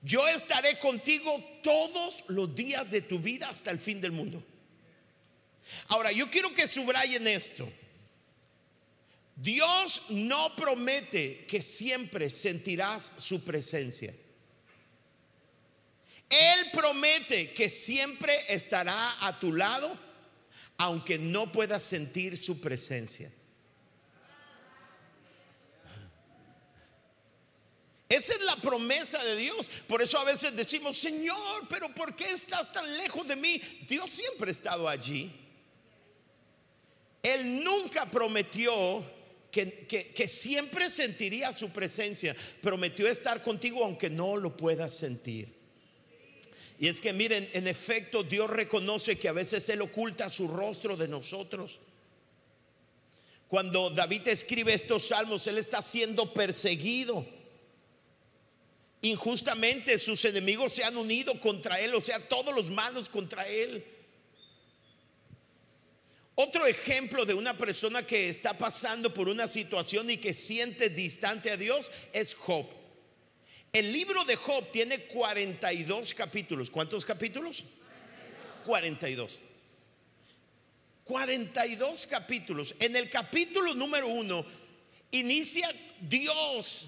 yo 0.01 0.27
estaré 0.27 0.77
contigo 0.77 1.41
todos 1.63 2.25
los 2.27 2.53
días 2.53 2.91
de 2.91 3.01
tu 3.01 3.17
vida 3.17 3.48
hasta 3.48 3.72
el 3.72 3.79
fin 3.79 4.01
del 4.01 4.12
mundo. 4.12 4.43
Ahora, 5.88 6.12
yo 6.12 6.29
quiero 6.29 6.53
que 6.53 6.67
subrayen 6.67 7.25
esto. 7.27 7.72
Dios 9.35 10.03
no 10.09 10.55
promete 10.55 11.45
que 11.45 11.61
siempre 11.61 12.29
sentirás 12.29 13.11
su 13.17 13.43
presencia. 13.43 14.13
Él 16.29 16.71
promete 16.71 17.53
que 17.53 17.69
siempre 17.69 18.33
estará 18.47 19.27
a 19.27 19.38
tu 19.39 19.51
lado, 19.53 19.97
aunque 20.77 21.17
no 21.17 21.51
puedas 21.51 21.83
sentir 21.83 22.38
su 22.38 22.61
presencia. 22.61 23.31
Esa 28.07 28.33
es 28.33 28.41
la 28.41 28.57
promesa 28.57 29.23
de 29.23 29.38
Dios. 29.38 29.69
Por 29.88 30.01
eso 30.01 30.19
a 30.19 30.25
veces 30.25 30.53
decimos, 30.55 30.97
Señor, 30.97 31.67
pero 31.69 31.93
¿por 31.95 32.13
qué 32.13 32.25
estás 32.25 32.71
tan 32.71 32.97
lejos 32.97 33.25
de 33.25 33.38
mí? 33.38 33.57
Dios 33.88 34.11
siempre 34.11 34.50
ha 34.50 34.51
estado 34.51 34.88
allí. 34.88 35.31
Él 37.23 37.63
nunca 37.63 38.05
prometió 38.05 39.05
que, 39.51 40.27
siempre 40.27 40.89
sentiría 40.89 41.53
su 41.53 41.70
presencia, 41.70 42.36
prometió 42.62 43.08
estar 43.08 43.41
contigo 43.41 43.84
aunque 43.84 44.10
no 44.10 44.38
lo 44.38 44.55
puedas 44.55 44.96
sentir. 44.96 45.53
Y 46.79 46.88
es 46.88 47.00
que 47.00 47.13
miren, 47.13 47.48
en 47.53 47.67
efecto 47.67 48.24
Dios 48.24 48.50
reconoce 48.50 49.20
que 49.20 49.27
a 49.27 49.34
veces 49.34 49.67
Él 49.70 49.81
oculta 49.81 50.29
su 50.29 50.48
rostro 50.48 50.98
de 50.98 51.08
nosotros. 51.08 51.79
Cuando 53.48 53.89
David 53.89 54.29
escribe 54.29 54.74
estos 54.74 55.10
salmos, 55.10 55.46
Él 55.46 55.58
está 55.58 55.81
siendo 55.81 56.34
perseguido. 56.34 57.25
Injustamente 59.01 60.00
sus 60.00 60.24
enemigos 60.25 60.74
se 60.74 60.84
han 60.84 60.96
unido 60.96 61.39
contra 61.39 61.79
Él, 61.79 61.93
o 61.93 62.01
sea, 62.01 62.20
todos 62.27 62.55
los 62.55 62.70
malos 62.70 63.10
contra 63.10 63.48
Él. 63.48 63.86
Otro 66.35 66.65
ejemplo 66.65 67.25
de 67.25 67.33
una 67.33 67.57
persona 67.57 68.05
que 68.05 68.29
está 68.29 68.57
pasando 68.57 69.13
por 69.13 69.29
una 69.29 69.47
situación 69.47 70.09
y 70.09 70.17
que 70.17 70.33
siente 70.33 70.89
distante 70.89 71.51
a 71.51 71.57
Dios 71.57 71.91
es 72.13 72.33
Job. 72.33 72.65
El 73.73 73.91
libro 73.91 74.23
de 74.25 74.35
Job 74.35 74.71
tiene 74.71 75.01
42 75.05 76.13
capítulos. 76.13 76.69
¿Cuántos 76.69 77.05
capítulos? 77.05 77.65
42. 78.65 79.39
42 81.03 82.07
capítulos. 82.07 82.75
En 82.79 82.95
el 82.95 83.09
capítulo 83.09 83.73
número 83.73 84.07
uno 84.07 84.45
inicia 85.11 85.69
Dios 86.00 86.88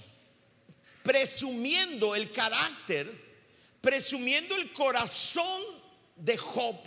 presumiendo 1.03 2.15
el 2.15 2.31
carácter, 2.31 3.11
presumiendo 3.81 4.55
el 4.55 4.71
corazón 4.71 5.61
de 6.15 6.37
Job. 6.37 6.77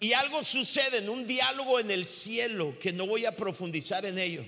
Y 0.00 0.14
algo 0.14 0.42
sucede 0.42 0.98
en 0.98 1.10
un 1.10 1.26
diálogo 1.26 1.78
en 1.78 1.90
el 1.90 2.06
cielo 2.06 2.78
que 2.80 2.90
no 2.92 3.06
voy 3.06 3.26
a 3.26 3.36
profundizar 3.36 4.06
en 4.06 4.18
ello. 4.18 4.42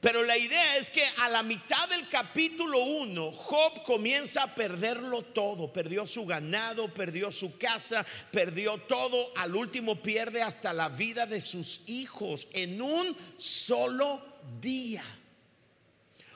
Pero 0.00 0.22
la 0.24 0.36
idea 0.36 0.76
es 0.78 0.90
que 0.90 1.04
a 1.18 1.28
la 1.28 1.42
mitad 1.42 1.88
del 1.90 2.08
capítulo 2.08 2.78
1, 2.78 3.32
Job 3.32 3.82
comienza 3.84 4.42
a 4.42 4.54
perderlo 4.54 5.22
todo. 5.22 5.72
Perdió 5.72 6.06
su 6.06 6.24
ganado, 6.24 6.92
perdió 6.92 7.30
su 7.30 7.58
casa, 7.58 8.04
perdió 8.32 8.78
todo. 8.78 9.30
Al 9.36 9.54
último 9.54 10.02
pierde 10.02 10.42
hasta 10.42 10.72
la 10.72 10.88
vida 10.88 11.26
de 11.26 11.42
sus 11.42 11.82
hijos 11.86 12.48
en 12.54 12.80
un 12.80 13.14
solo 13.36 14.24
día. 14.60 15.04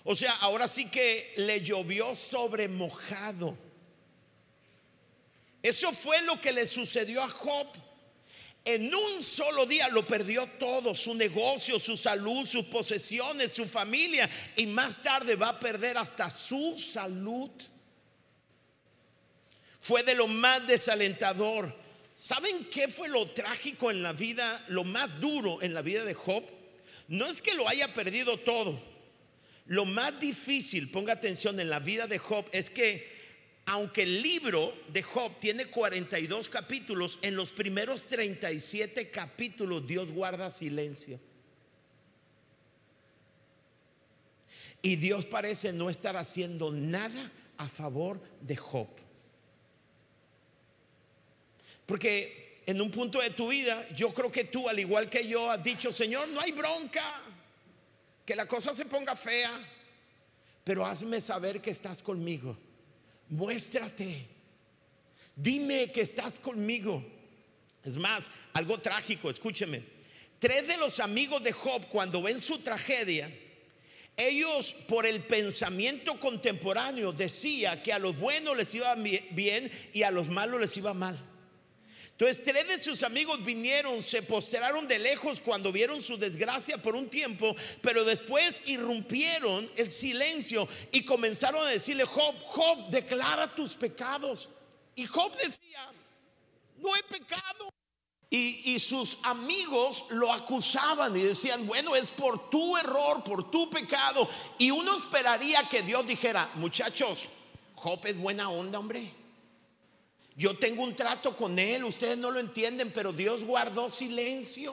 O 0.05 0.15
sea, 0.15 0.33
ahora 0.43 0.69
sí 0.69 0.91
que 0.91 1.33
le 1.39 1.63
llovió 1.63 2.15
sobre 2.15 2.69
mojado. 2.69 3.57
Eso 5.63 5.91
fue 5.93 6.21
lo 6.23 6.39
que 6.39 6.53
le 6.53 6.67
sucedió 6.67 7.23
a 7.23 7.29
Job. 7.31 7.67
En 8.65 8.95
un 8.95 9.23
solo 9.23 9.67
día 9.67 9.89
lo 9.89 10.07
perdió 10.07 10.47
todo, 10.59 10.95
su 10.95 11.15
negocio, 11.15 11.79
su 11.79 11.99
salud, 11.99 12.47
sus 12.47 12.65
posesiones, 12.65 13.53
su 13.53 13.67
familia. 13.67 14.29
Y 14.57 14.65
más 14.65 15.03
tarde 15.03 15.35
va 15.35 15.51
a 15.51 15.61
perder 15.61 15.99
hasta 15.99 16.31
su 16.31 16.79
salud. 16.79 17.51
Fue 19.81 20.03
de 20.03 20.15
lo 20.15 20.27
más 20.29 20.67
desalentador. 20.67 21.75
¿Saben 22.17 22.65
qué 22.71 22.89
fue 22.89 23.09
lo 23.09 23.27
trágico 23.27 23.91
en 23.91 24.03
la 24.03 24.15
vida, 24.15 24.65
lo 24.69 24.83
más 24.85 25.21
duro 25.21 25.61
en 25.61 25.75
la 25.75 25.83
vida 25.83 26.05
de 26.05 26.15
Job? 26.15 26.43
No 27.09 27.27
es 27.27 27.43
que 27.43 27.53
lo 27.53 27.69
haya 27.69 27.93
perdido 27.93 28.39
todo. 28.39 28.81
Lo 29.67 29.85
más 29.85 30.19
difícil, 30.19 30.91
ponga 30.91 31.13
atención, 31.13 31.61
en 31.61 31.69
la 31.69 31.81
vida 31.81 32.07
de 32.07 32.19
Job 32.19 32.47
es 32.53 32.71
que 32.71 33.14
aunque 33.67 34.03
el 34.03 34.23
libro 34.23 34.75
de 34.89 35.03
Job 35.03 35.39
tiene 35.41 35.67
42 35.67 36.49
capítulos, 36.49 37.19
en 37.23 37.35
los 37.35 37.53
primeros 37.53 38.05
37 38.05 39.11
capítulos 39.11 39.87
Dios 39.87 40.13
guarda 40.13 40.51
silencio. 40.51 41.19
Y 44.83 44.97
Dios 44.97 45.25
parece 45.25 45.73
no 45.73 45.89
estar 45.89 46.15
haciendo 46.17 46.71
nada 46.71 47.33
a 47.57 47.67
favor 47.69 48.21
de 48.43 48.57
Job. 48.57 48.89
Porque 51.87 52.63
en 52.67 52.83
un 52.83 52.91
punto 52.91 53.21
de 53.21 53.31
tu 53.31 53.49
vida, 53.49 53.89
yo 53.95 54.13
creo 54.13 54.31
que 54.31 54.45
tú, 54.45 54.69
al 54.69 54.79
igual 54.79 55.09
que 55.09 55.27
yo, 55.27 55.51
has 55.51 55.65
dicho, 55.65 55.91
Señor, 55.91 56.29
no 56.29 56.41
hay 56.41 56.53
bronca, 56.53 57.23
que 58.27 58.37
la 58.37 58.47
cosa 58.47 58.75
se 58.75 58.85
ponga 58.85 59.17
fea, 59.17 59.53
pero 60.65 60.85
hazme 60.85 61.19
saber 61.23 61.63
que 61.63 61.71
estás 61.71 62.03
conmigo 62.03 62.59
muéstrate. 63.29 64.27
Dime 65.37 65.91
que 65.91 66.01
estás 66.01 66.39
conmigo. 66.39 67.05
Es 67.85 67.97
más, 67.97 68.31
algo 68.53 68.79
trágico, 68.81 69.31
escúcheme. 69.31 69.83
Tres 70.39 70.67
de 70.67 70.77
los 70.77 71.01
amigos 71.01 71.43
de 71.43 71.53
Job, 71.53 71.87
cuando 71.89 72.23
ven 72.23 72.41
su 72.41 72.59
tragedia, 72.59 73.31
Ellos 74.17 74.75
por 74.87 75.07
el 75.07 75.25
pensamiento 75.25 76.21
contemporáneo 76.21 77.13
decía 77.13 77.83
que 77.83 77.93
a 77.93 77.99
los 77.99 78.17
buenos 78.17 78.57
les 78.57 78.73
iba 78.75 78.95
bien 78.95 79.71
y 79.93 80.05
a 80.05 80.13
los 80.13 80.29
malos 80.29 80.61
les 80.61 80.77
iba 80.77 80.95
mal. 80.95 81.19
Entonces 82.17 82.45
tres 82.45 82.69
de 82.69 82.79
sus 82.79 83.03
amigos 83.03 83.45
vinieron, 83.45 84.01
se 84.01 84.23
posteraron 84.23 84.87
de 84.87 85.01
lejos 85.01 85.41
cuando 85.41 85.73
vieron 85.73 86.01
su 86.01 86.17
desgracia 86.17 86.81
por 86.81 86.95
un 86.95 87.09
tiempo, 87.11 87.57
pero 87.83 88.05
después 88.05 88.63
irrumpieron 88.67 89.69
el 89.75 89.91
silencio 89.91 90.69
y 90.93 91.05
comenzaron 91.05 91.67
a 91.67 91.71
decirle, 91.71 92.05
Job, 92.05 92.37
Job, 92.45 92.89
declara 92.91 93.53
tus 93.53 93.75
pecados. 93.75 94.49
Y 94.95 95.07
Job 95.07 95.37
decía, 95.37 95.93
no 96.79 96.95
he 96.95 97.03
pecado. 97.03 97.75
Y, 98.31 98.79
sus 98.81 99.19
amigos 99.23 100.07
lo 100.11 100.33
acusaban 100.33 101.17
y 101.17 101.23
decían, 101.23 101.67
bueno, 101.69 101.95
es 101.95 102.11
por 102.11 102.51
tu 102.51 102.77
error, 102.77 103.23
por 103.23 103.49
tu 103.49 103.71
pecado. 103.71 104.29
Y 104.59 104.73
uno 104.73 104.97
esperaría 104.97 105.69
que 105.69 105.83
Dios 105.83 106.05
dijera, 106.05 106.51
muchachos, 106.55 107.29
Job 107.77 108.01
es 108.07 108.19
buena 108.19 108.51
onda, 108.51 108.81
hombre. 108.81 109.24
Yo 110.37 110.57
tengo 110.59 110.83
un 110.83 110.97
trato 110.97 111.37
con 111.37 111.59
él, 111.59 111.85
ustedes 111.85 112.19
no 112.19 112.31
lo 112.31 112.41
entienden, 112.41 112.93
pero 112.93 113.13
Dios 113.13 113.45
guardó 113.45 113.91
silencio. 113.91 114.73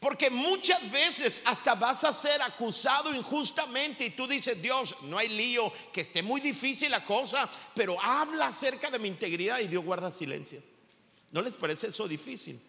Porque 0.00 0.30
muchas 0.30 0.90
veces 0.90 1.42
hasta 1.44 1.74
vas 1.74 2.04
a 2.04 2.12
ser 2.12 2.40
acusado 2.42 3.12
injustamente 3.12 4.06
y 4.06 4.10
tú 4.10 4.28
dices, 4.28 4.60
Dios, 4.62 4.94
no 5.02 5.18
hay 5.18 5.28
lío, 5.28 5.72
que 5.92 6.02
esté 6.02 6.22
muy 6.22 6.40
difícil 6.40 6.90
la 6.90 7.04
cosa, 7.04 7.48
pero 7.74 8.00
habla 8.00 8.48
acerca 8.48 8.90
de 8.90 9.00
mi 9.00 9.08
integridad 9.08 9.58
y 9.58 9.66
Dios 9.66 9.84
guarda 9.84 10.12
silencio. 10.12 10.62
¿No 11.32 11.42
les 11.42 11.56
parece 11.56 11.88
eso 11.88 12.06
difícil? 12.06 12.60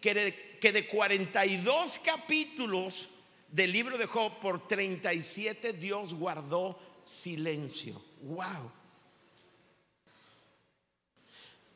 Que 0.00 0.14
de, 0.14 0.58
que 0.58 0.72
de 0.72 0.86
42 0.86 1.98
capítulos 1.98 3.08
del 3.48 3.72
libro 3.72 3.98
de 3.98 4.06
Job, 4.06 4.38
por 4.40 4.66
37 4.66 5.74
Dios 5.74 6.14
guardó 6.14 6.78
silencio. 7.04 8.02
¡Wow! 8.22 8.79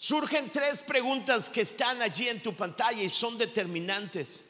Surgen 0.07 0.51
tres 0.53 0.83
preguntas 0.83 1.49
que 1.49 1.63
están 1.63 2.03
allí 2.03 2.29
en 2.29 2.43
tu 2.43 2.55
pantalla 2.55 3.03
y 3.03 3.09
son 3.09 3.39
determinantes. 3.39 4.45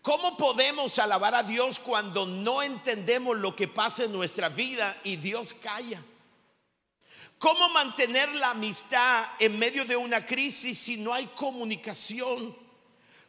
¿Cómo 0.00 0.36
podemos 0.36 1.00
alabar 1.00 1.34
a 1.34 1.42
Dios 1.42 1.80
cuando 1.80 2.26
no 2.26 2.62
entendemos 2.62 3.36
lo 3.36 3.56
que 3.56 3.66
pasa 3.66 4.04
en 4.04 4.12
nuestra 4.12 4.50
vida 4.50 4.96
y 5.02 5.16
Dios 5.16 5.52
calla? 5.52 6.00
¿Cómo 7.38 7.70
mantener 7.70 8.36
la 8.36 8.50
amistad 8.50 9.30
en 9.40 9.58
medio 9.58 9.84
de 9.84 9.96
una 9.96 10.24
crisis 10.24 10.78
si 10.78 10.96
no 10.96 11.12
hay 11.12 11.26
comunicación? 11.26 12.56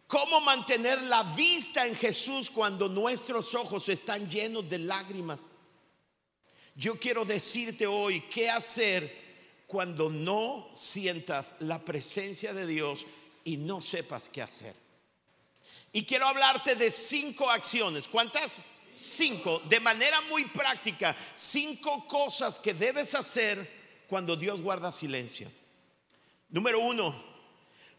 ¿Cómo 0.05 0.41
mantener 0.41 1.01
la 1.01 1.23
vista 1.23 1.87
en 1.87 1.95
Jesús 1.95 2.51
cuando 2.51 2.87
nuestros 2.87 3.55
ojos 3.55 3.89
están 3.89 4.29
llenos 4.29 4.69
de 4.69 4.77
lágrimas? 4.77 5.47
Yo 6.75 6.99
quiero 6.99 7.25
decirte 7.25 7.87
hoy 7.87 8.21
qué 8.29 8.51
hacer 8.51 9.24
cuando 9.67 10.09
no 10.09 10.69
sientas 10.73 11.55
la 11.59 11.83
presencia 11.83 12.53
de 12.53 12.67
Dios 12.67 13.05
y 13.43 13.57
no 13.57 13.81
sepas 13.81 14.29
qué 14.29 14.41
hacer. 14.41 14.75
Y 15.91 16.05
quiero 16.05 16.27
hablarte 16.27 16.75
de 16.75 16.91
cinco 16.91 17.49
acciones. 17.49 18.07
¿Cuántas? 18.07 18.59
Cinco. 18.95 19.59
De 19.69 19.79
manera 19.79 20.19
muy 20.29 20.45
práctica. 20.45 21.15
Cinco 21.35 22.07
cosas 22.07 22.59
que 22.59 22.73
debes 22.73 23.15
hacer 23.15 24.03
cuando 24.07 24.35
Dios 24.35 24.61
guarda 24.61 24.91
silencio. 24.91 25.49
Número 26.49 26.79
uno, 26.79 27.15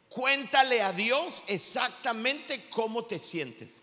cuéntale 0.08 0.82
a 0.82 0.92
Dios 0.92 1.44
exactamente 1.48 2.68
cómo 2.70 3.04
te 3.04 3.18
sientes. 3.18 3.82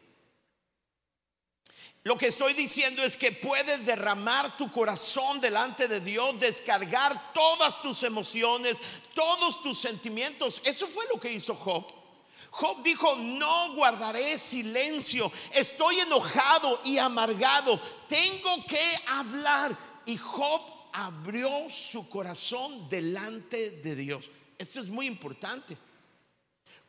Lo 2.05 2.17
que 2.17 2.27
estoy 2.27 2.53
diciendo 2.53 3.01
es 3.01 3.15
que 3.15 3.31
puedes 3.31 3.85
derramar 3.85 4.57
tu 4.57 4.69
corazón 4.69 5.39
delante 5.39 5.87
de 5.87 6.01
Dios, 6.01 6.37
descargar 6.37 7.31
todas 7.33 7.81
tus 7.81 8.03
emociones, 8.03 8.77
todos 9.13 9.61
tus 9.61 9.79
sentimientos. 9.79 10.61
Eso 10.65 10.85
fue 10.85 11.05
lo 11.13 11.19
que 11.19 11.31
hizo 11.31 11.55
Job. 11.55 11.85
Job 12.51 12.83
dijo, 12.83 13.15
no 13.15 13.73
guardaré 13.73 14.37
silencio, 14.37 15.31
estoy 15.53 15.99
enojado 16.01 16.79
y 16.83 16.97
amargado, 16.97 17.79
tengo 18.07 18.65
que 18.67 18.83
hablar. 19.07 19.75
Y 20.05 20.17
Job 20.17 20.61
abrió 20.91 21.69
su 21.69 22.07
corazón 22.09 22.89
delante 22.89 23.71
de 23.71 23.95
Dios. 23.95 24.29
Esto 24.57 24.81
es 24.81 24.89
muy 24.89 25.07
importante. 25.07 25.77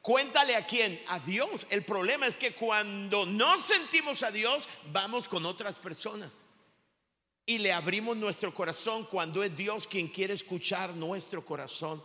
Cuéntale 0.04 0.54
a 0.54 0.66
quién, 0.66 1.02
a 1.08 1.18
Dios. 1.18 1.66
El 1.70 1.82
problema 1.82 2.26
es 2.26 2.36
que 2.36 2.54
cuando 2.54 3.24
no 3.24 3.58
sentimos 3.58 4.22
a 4.22 4.30
Dios, 4.30 4.68
vamos 4.92 5.26
con 5.28 5.46
otras 5.46 5.78
personas. 5.78 6.44
Y 7.46 7.56
le 7.56 7.72
abrimos 7.72 8.14
nuestro 8.14 8.54
corazón 8.54 9.06
cuando 9.06 9.42
es 9.42 9.56
Dios 9.56 9.86
quien 9.86 10.08
quiere 10.08 10.34
escuchar 10.34 10.92
nuestro 10.94 11.42
corazón. 11.42 12.02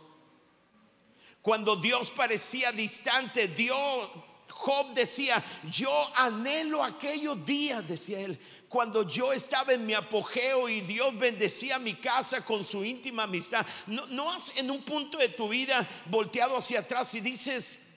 Cuando 1.42 1.76
Dios 1.76 2.10
parecía 2.10 2.72
distante, 2.72 3.48
Dios, 3.48 4.08
Job 4.48 4.94
decía, 4.94 5.44
yo 5.70 5.92
anhelo 6.16 6.82
aquellos 6.82 7.44
días, 7.44 7.86
decía 7.86 8.20
él, 8.20 8.38
cuando 8.70 9.06
yo 9.06 9.30
estaba 9.30 9.74
en 9.74 9.84
mi 9.84 9.92
apogeo 9.92 10.70
y 10.70 10.80
Dios 10.80 11.18
bendecía 11.18 11.78
mi 11.78 11.96
casa 11.96 12.46
con 12.46 12.64
su 12.64 12.82
íntima 12.82 13.24
amistad. 13.24 13.66
No, 13.88 14.06
no 14.06 14.32
has 14.32 14.56
en 14.56 14.70
un 14.70 14.82
punto 14.84 15.18
de 15.18 15.28
tu 15.28 15.50
vida 15.50 15.86
volteado 16.06 16.56
hacia 16.56 16.80
atrás 16.80 17.12
y 17.14 17.20
dices, 17.20 17.88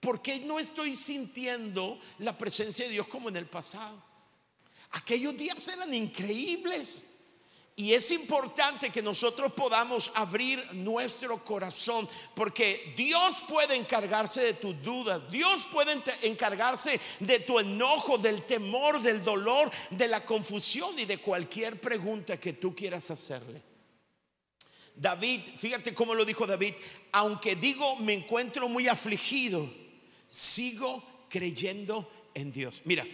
¿por 0.00 0.22
qué 0.22 0.40
no 0.40 0.58
estoy 0.58 0.94
sintiendo 0.94 1.98
la 2.18 2.36
presencia 2.36 2.84
de 2.84 2.92
Dios 2.92 3.08
como 3.08 3.28
en 3.28 3.36
el 3.36 3.46
pasado? 3.46 4.02
Aquellos 4.90 5.36
días 5.36 5.66
eran 5.68 5.92
increíbles. 5.92 7.04
Y 7.78 7.92
es 7.92 8.10
importante 8.10 8.90
que 8.90 9.00
nosotros 9.00 9.52
podamos 9.52 10.10
abrir 10.16 10.74
nuestro 10.74 11.44
corazón, 11.44 12.08
porque 12.34 12.92
Dios 12.96 13.40
puede 13.48 13.76
encargarse 13.76 14.42
de 14.42 14.54
tus 14.54 14.82
dudas, 14.82 15.30
Dios 15.30 15.64
puede 15.66 15.96
encargarse 16.22 17.00
de 17.20 17.38
tu 17.38 17.60
enojo, 17.60 18.18
del 18.18 18.44
temor, 18.46 19.00
del 19.00 19.22
dolor, 19.22 19.70
de 19.90 20.08
la 20.08 20.24
confusión 20.24 20.98
y 20.98 21.04
de 21.04 21.18
cualquier 21.18 21.80
pregunta 21.80 22.40
que 22.40 22.54
tú 22.54 22.74
quieras 22.74 23.12
hacerle. 23.12 23.62
David, 24.96 25.42
fíjate 25.56 25.94
cómo 25.94 26.16
lo 26.16 26.24
dijo 26.24 26.48
David, 26.48 26.74
aunque 27.12 27.54
digo 27.54 27.94
me 27.94 28.14
encuentro 28.14 28.68
muy 28.68 28.88
afligido, 28.88 29.72
sigo 30.28 31.26
creyendo 31.28 32.10
en 32.34 32.52
Dios. 32.52 32.82
Mira, 32.84 33.06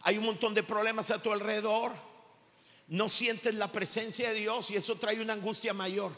hay 0.00 0.18
un 0.18 0.24
montón 0.24 0.54
de 0.54 0.62
problemas 0.62 1.10
a 1.10 1.22
tu 1.22 1.32
alrededor 1.32 1.92
no 2.88 3.08
sientes 3.08 3.54
la 3.54 3.72
presencia 3.72 4.28
de 4.30 4.40
Dios 4.40 4.70
y 4.70 4.76
eso 4.76 4.96
trae 4.96 5.20
una 5.20 5.32
angustia 5.32 5.72
mayor. 5.72 6.14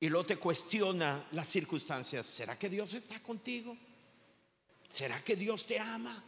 Y 0.00 0.08
luego 0.08 0.26
te 0.26 0.36
cuestiona 0.36 1.26
las 1.32 1.48
circunstancias. 1.48 2.26
¿Será 2.26 2.58
que 2.58 2.68
Dios 2.68 2.94
está 2.94 3.22
contigo? 3.22 3.76
¿Será 4.88 5.22
que 5.22 5.36
Dios 5.36 5.66
te 5.66 5.78
ama? 5.78 6.22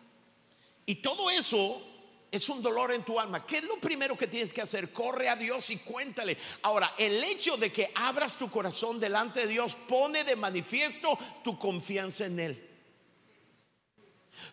Y 0.87 0.96
todo 0.96 1.31
eso 1.31 1.83
es 2.31 2.49
un 2.49 2.62
dolor 2.62 2.93
en 2.93 3.05
tu 3.05 3.19
alma. 3.19 3.45
¿Qué 3.47 3.59
es 3.59 3.64
lo 3.64 3.77
primero 3.79 4.17
que 4.17 4.27
tienes 4.27 4.53
que 4.53 4.62
hacer? 4.62 4.93
Corre 4.93 5.29
a 5.29 5.37
Dios 5.37 5.71
y 5.71 5.79
cuéntale. 5.79 6.37
Ahora, 6.62 6.95
el 6.99 7.23
hecho 7.25 7.57
de 7.57 7.73
que 7.73 7.91
abras 7.95 8.37
tu 8.37 8.51
corazón 8.51 9.01
delante 9.01 9.41
de 9.41 9.47
Dios 9.49 9.77
pone 9.77 10.25
de 10.25 10.37
manifiesto 10.37 11.19
tu 11.43 11.59
confianza 11.59 12.27
en 12.27 12.41
Él. 12.41 12.67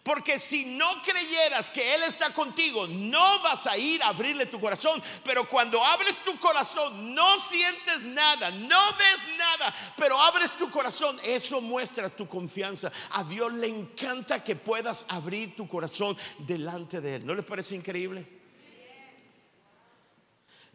Porque 0.03 0.37
si 0.37 0.65
no 0.65 1.01
creyeras 1.01 1.69
que 1.71 1.95
Él 1.95 2.03
está 2.03 2.33
contigo, 2.33 2.87
no 2.87 3.39
vas 3.41 3.65
a 3.65 3.77
ir 3.77 4.03
a 4.03 4.09
abrirle 4.09 4.45
tu 4.45 4.59
corazón. 4.59 5.01
Pero 5.23 5.49
cuando 5.49 5.83
abres 5.83 6.19
tu 6.19 6.37
corazón, 6.37 7.15
no 7.15 7.39
sientes 7.39 8.03
nada, 8.03 8.51
no 8.51 8.79
ves 8.97 9.37
nada, 9.37 9.75
pero 9.97 10.21
abres 10.21 10.55
tu 10.57 10.69
corazón, 10.69 11.19
eso 11.23 11.59
muestra 11.59 12.09
tu 12.09 12.27
confianza. 12.27 12.91
A 13.11 13.23
Dios 13.23 13.51
le 13.53 13.67
encanta 13.67 14.43
que 14.43 14.55
puedas 14.55 15.05
abrir 15.09 15.55
tu 15.55 15.67
corazón 15.67 16.15
delante 16.39 17.01
de 17.01 17.15
Él. 17.15 17.25
¿No 17.25 17.33
les 17.33 17.45
parece 17.45 17.75
increíble? 17.75 18.27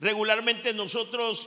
Regularmente 0.01 0.73
nosotros 0.73 1.47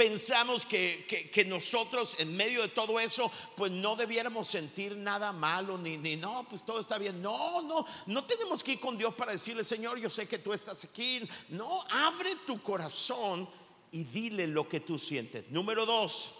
pensamos 0.00 0.64
que, 0.64 1.44
nosotros 1.46 2.14
en 2.20 2.34
medio 2.34 2.62
de 2.62 2.68
todo 2.68 2.98
eso, 2.98 3.30
pues 3.54 3.70
no 3.70 3.96
debiéramos 3.96 4.48
sentir 4.48 4.96
nada 4.96 5.30
malo, 5.30 5.76
ni, 5.76 5.98
ni 5.98 6.16
no, 6.16 6.46
pues 6.48 6.64
todo 6.64 6.80
está 6.80 6.96
bien. 6.96 7.20
No, 7.20 7.60
no, 7.60 7.84
no 8.06 8.24
tenemos 8.24 8.64
que 8.64 8.72
ir 8.72 8.80
con 8.80 8.96
Dios 8.96 9.14
para 9.14 9.32
decirle, 9.32 9.62
Señor, 9.62 10.00
yo 10.00 10.08
sé 10.08 10.26
que 10.26 10.38
tú 10.38 10.54
estás 10.54 10.84
aquí. 10.84 11.28
No, 11.50 11.84
abre 11.90 12.34
tu 12.46 12.62
corazón 12.62 13.46
y 13.92 14.04
dile 14.04 14.46
lo 14.46 14.66
que 14.66 14.80
tú 14.80 14.96
sientes. 14.96 15.50
Número 15.50 15.84
dos, 15.84 16.32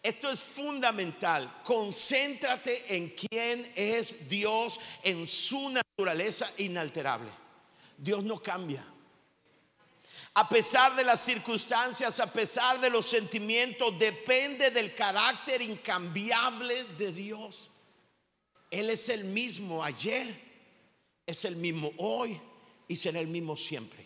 esto 0.00 0.30
es 0.30 0.40
fundamental. 0.40 1.62
Concéntrate 1.64 2.94
en 2.96 3.08
quién 3.08 3.72
es 3.74 4.28
Dios, 4.28 4.78
en 5.02 5.26
su 5.26 5.68
naturaleza 5.68 6.48
inalterable. 6.58 7.32
Dios 7.98 8.22
no 8.22 8.40
cambia 8.40 8.86
a 10.36 10.48
pesar 10.48 10.96
de 10.96 11.04
las 11.04 11.20
circunstancias, 11.20 12.18
a 12.18 12.32
pesar 12.32 12.80
de 12.80 12.90
los 12.90 13.06
sentimientos, 13.06 13.96
depende 13.98 14.70
del 14.70 14.94
carácter 14.94 15.62
incambiable 15.62 16.84
de 16.98 17.12
Dios. 17.12 17.70
Él 18.70 18.90
es 18.90 19.08
el 19.08 19.24
mismo 19.24 19.84
ayer, 19.84 20.34
es 21.24 21.44
el 21.44 21.54
mismo 21.54 21.92
hoy 21.98 22.40
y 22.88 22.96
será 22.96 23.20
el 23.20 23.28
mismo 23.28 23.56
siempre. 23.56 24.03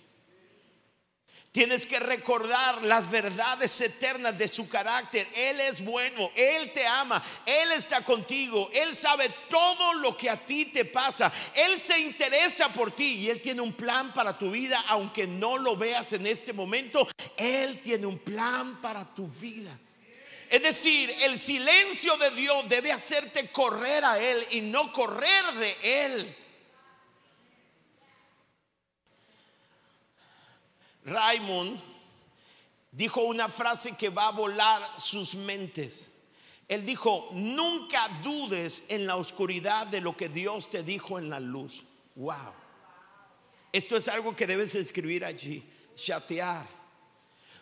Tienes 1.51 1.87
que 1.87 1.99
recordar 1.99 2.85
las 2.85 3.11
verdades 3.11 3.81
eternas 3.81 4.37
de 4.37 4.49
su 4.49 4.69
carácter. 4.69 5.27
Él 5.35 5.59
es 5.61 5.83
bueno, 5.83 6.31
Él 6.35 6.71
te 6.73 6.87
ama, 6.87 7.23
Él 7.47 7.73
está 7.73 8.03
contigo, 8.05 8.69
Él 8.73 8.95
sabe 8.95 9.31
todo 9.49 9.95
lo 9.95 10.17
que 10.17 10.29
a 10.29 10.37
ti 10.37 10.67
te 10.67 10.85
pasa. 10.85 11.33
Él 11.55 11.81
se 11.81 11.99
interesa 12.01 12.69
por 12.69 12.91
ti 12.93 13.21
y 13.21 13.31
Él 13.31 13.41
tiene 13.41 13.63
un 13.63 13.73
plan 13.73 14.13
para 14.13 14.37
tu 14.37 14.51
vida, 14.51 14.85
aunque 14.89 15.27
no 15.27 15.57
lo 15.57 15.77
veas 15.77 16.13
en 16.13 16.27
este 16.27 16.53
momento. 16.53 17.09
Él 17.37 17.81
tiene 17.83 18.07
un 18.07 18.19
plan 18.19 18.81
para 18.83 19.05
tu 19.15 19.27
vida. 19.29 19.77
Es 20.51 20.63
decir, 20.63 21.15
el 21.23 21.39
silencio 21.39 22.17
de 22.19 22.31
Dios 22.33 22.69
debe 22.69 22.93
hacerte 22.93 23.51
correr 23.51 24.05
a 24.05 24.19
Él 24.19 24.47
y 24.53 24.61
no 24.61 24.93
correr 24.93 25.45
de 25.55 26.05
Él. 26.05 26.37
Raymond 31.05 31.81
dijo 32.93 33.23
una 33.23 33.49
frase 33.49 33.97
que 33.97 34.11
va 34.11 34.29
a 34.29 34.33
volar 34.33 34.87
sus 34.99 35.35
mentes. 35.35 36.13
Él 36.69 36.85
dijo, 36.85 37.31
nunca 37.33 38.09
dudes 38.23 38.85
en 38.89 39.07
la 39.07 39.17
oscuridad 39.17 39.87
de 39.87 40.01
lo 40.01 40.17
que 40.17 40.29
Dios 40.29 40.71
te 40.71 40.83
dijo 40.83 41.19
en 41.19 41.31
la 41.31 41.41
luz. 41.41 41.85
Wow. 42.15 42.53
Esto 43.73 43.97
es 43.97 44.09
algo 44.09 44.37
que 44.37 44.47
debes 44.47 44.75
escribir 44.75 45.25
allí, 45.25 45.63
chatear. 45.95 46.67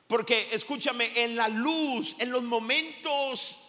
Porque 0.07 0.49
escúchame, 0.53 1.23
en 1.23 1.37
la 1.37 1.49
luz, 1.49 2.17
en 2.19 2.31
los 2.31 2.43
momentos 2.43 3.66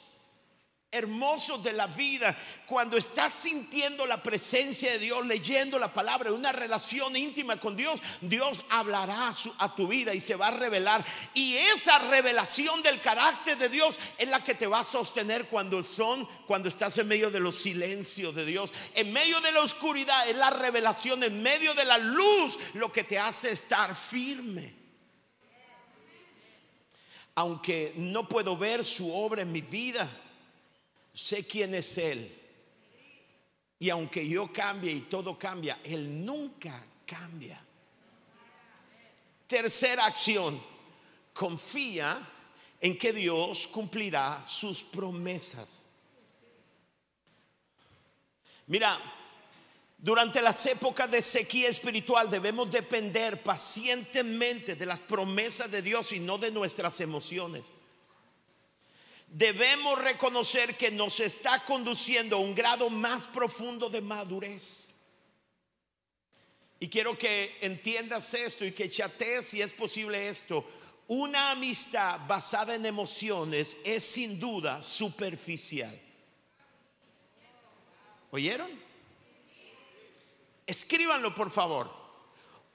hermosos 0.90 1.62
de 1.64 1.74
la 1.74 1.86
vida, 1.86 2.36
cuando 2.66 2.96
estás 2.96 3.36
sintiendo 3.36 4.06
la 4.06 4.24
presencia 4.24 4.92
de 4.92 5.00
Dios, 5.00 5.26
leyendo 5.26 5.78
la 5.78 5.94
palabra, 5.94 6.32
una 6.32 6.54
relación 6.54 7.16
íntima 7.16 7.60
con 7.60 7.76
Dios, 7.76 8.02
Dios 8.22 8.64
hablará 8.70 9.34
a, 9.60 9.76
tu 9.76 9.88
vida 9.88 10.14
y 10.14 10.22
se 10.22 10.36
va 10.36 10.48
a 10.48 10.52
revelar. 10.52 11.06
Y 11.34 11.56
esa 11.56 12.00
revelación 12.00 12.82
del 12.84 13.02
carácter 13.02 13.58
de 13.58 13.68
Dios 13.68 14.00
es 14.18 14.30
la 14.30 14.44
que 14.44 14.56
te 14.56 14.66
va 14.66 14.80
a 14.80 14.86
sostener 14.86 15.48
cuando 15.48 15.84
son, 15.84 16.26
cuando 16.46 16.70
estás 16.70 16.98
en 16.98 17.10
medio 17.10 17.30
de 17.32 17.42
los 17.42 17.56
silencios 17.56 18.34
de 18.34 18.46
Dios, 18.46 18.72
en 18.94 19.12
medio 19.12 19.42
de 19.42 19.52
la 19.52 19.62
oscuridad, 19.62 20.30
es 20.30 20.38
la 20.38 20.52
revelación, 20.52 21.22
en 21.24 21.44
medio 21.44 21.74
de 21.74 21.84
la 21.84 21.98
luz, 21.98 22.60
lo 22.76 22.92
que 22.94 23.04
te 23.04 23.20
hace 23.20 23.52
estar 23.52 23.94
firme. 23.94 24.74
Aunque 27.36 27.94
no 27.98 28.28
puedo 28.28 28.58
ver 28.58 28.86
su 28.86 29.14
obra 29.14 29.42
en 29.42 29.52
mi 29.52 29.62
vida, 29.62 30.10
sé 31.18 31.48
quién 31.48 31.74
es 31.74 31.98
Él. 31.98 32.32
Y 33.80 33.90
aunque 33.90 34.28
yo 34.28 34.52
cambie 34.54 34.92
y 34.92 35.02
todo 35.02 35.38
cambia, 35.38 35.80
Él 35.84 36.24
nunca 36.24 36.84
cambia. 37.06 37.60
Tercera 39.48 40.06
acción, 40.06 40.62
confía 41.34 42.20
en 42.80 42.98
que 42.98 43.14
Dios 43.14 43.68
cumplirá 43.68 44.44
sus 44.46 44.84
promesas. 44.84 45.84
Mira, 48.68 49.00
durante 49.98 50.42
las 50.42 50.64
épocas 50.66 51.10
de 51.10 51.22
sequía 51.22 51.70
espiritual 51.70 52.30
debemos 52.30 52.70
depender 52.70 53.42
pacientemente 53.42 54.76
de 54.76 54.86
las 54.86 55.00
promesas 55.00 55.72
de 55.72 55.82
Dios 55.82 56.12
y 56.12 56.20
no 56.20 56.38
de 56.38 56.52
nuestras 56.52 57.00
emociones 57.00 57.74
debemos 59.28 60.00
reconocer 60.00 60.76
que 60.78 60.92
nos 60.92 61.20
está 61.20 61.64
conduciendo 61.66 62.38
a 62.38 62.40
un 62.40 62.56
grado 62.56 62.90
más 62.90 63.28
profundo 63.28 63.90
de 63.90 64.02
madurez. 64.02 64.96
Y 66.80 66.90
quiero 66.90 67.18
que 67.18 67.58
entiendas 67.62 68.34
esto 68.34 68.64
y 68.64 68.72
que 68.72 68.90
chatees 68.90 69.48
si 69.48 69.62
es 69.62 69.74
posible 69.74 70.30
esto. 70.30 70.66
Una 71.08 71.52
amistad 71.52 72.20
basada 72.28 72.76
en 72.76 72.86
emociones 72.86 73.78
es 73.84 74.04
sin 74.04 74.40
duda 74.40 74.84
superficial. 74.84 75.98
¿Oyeron? 78.32 78.70
Escríbanlo 80.66 81.34
por 81.34 81.50
favor. 81.50 81.97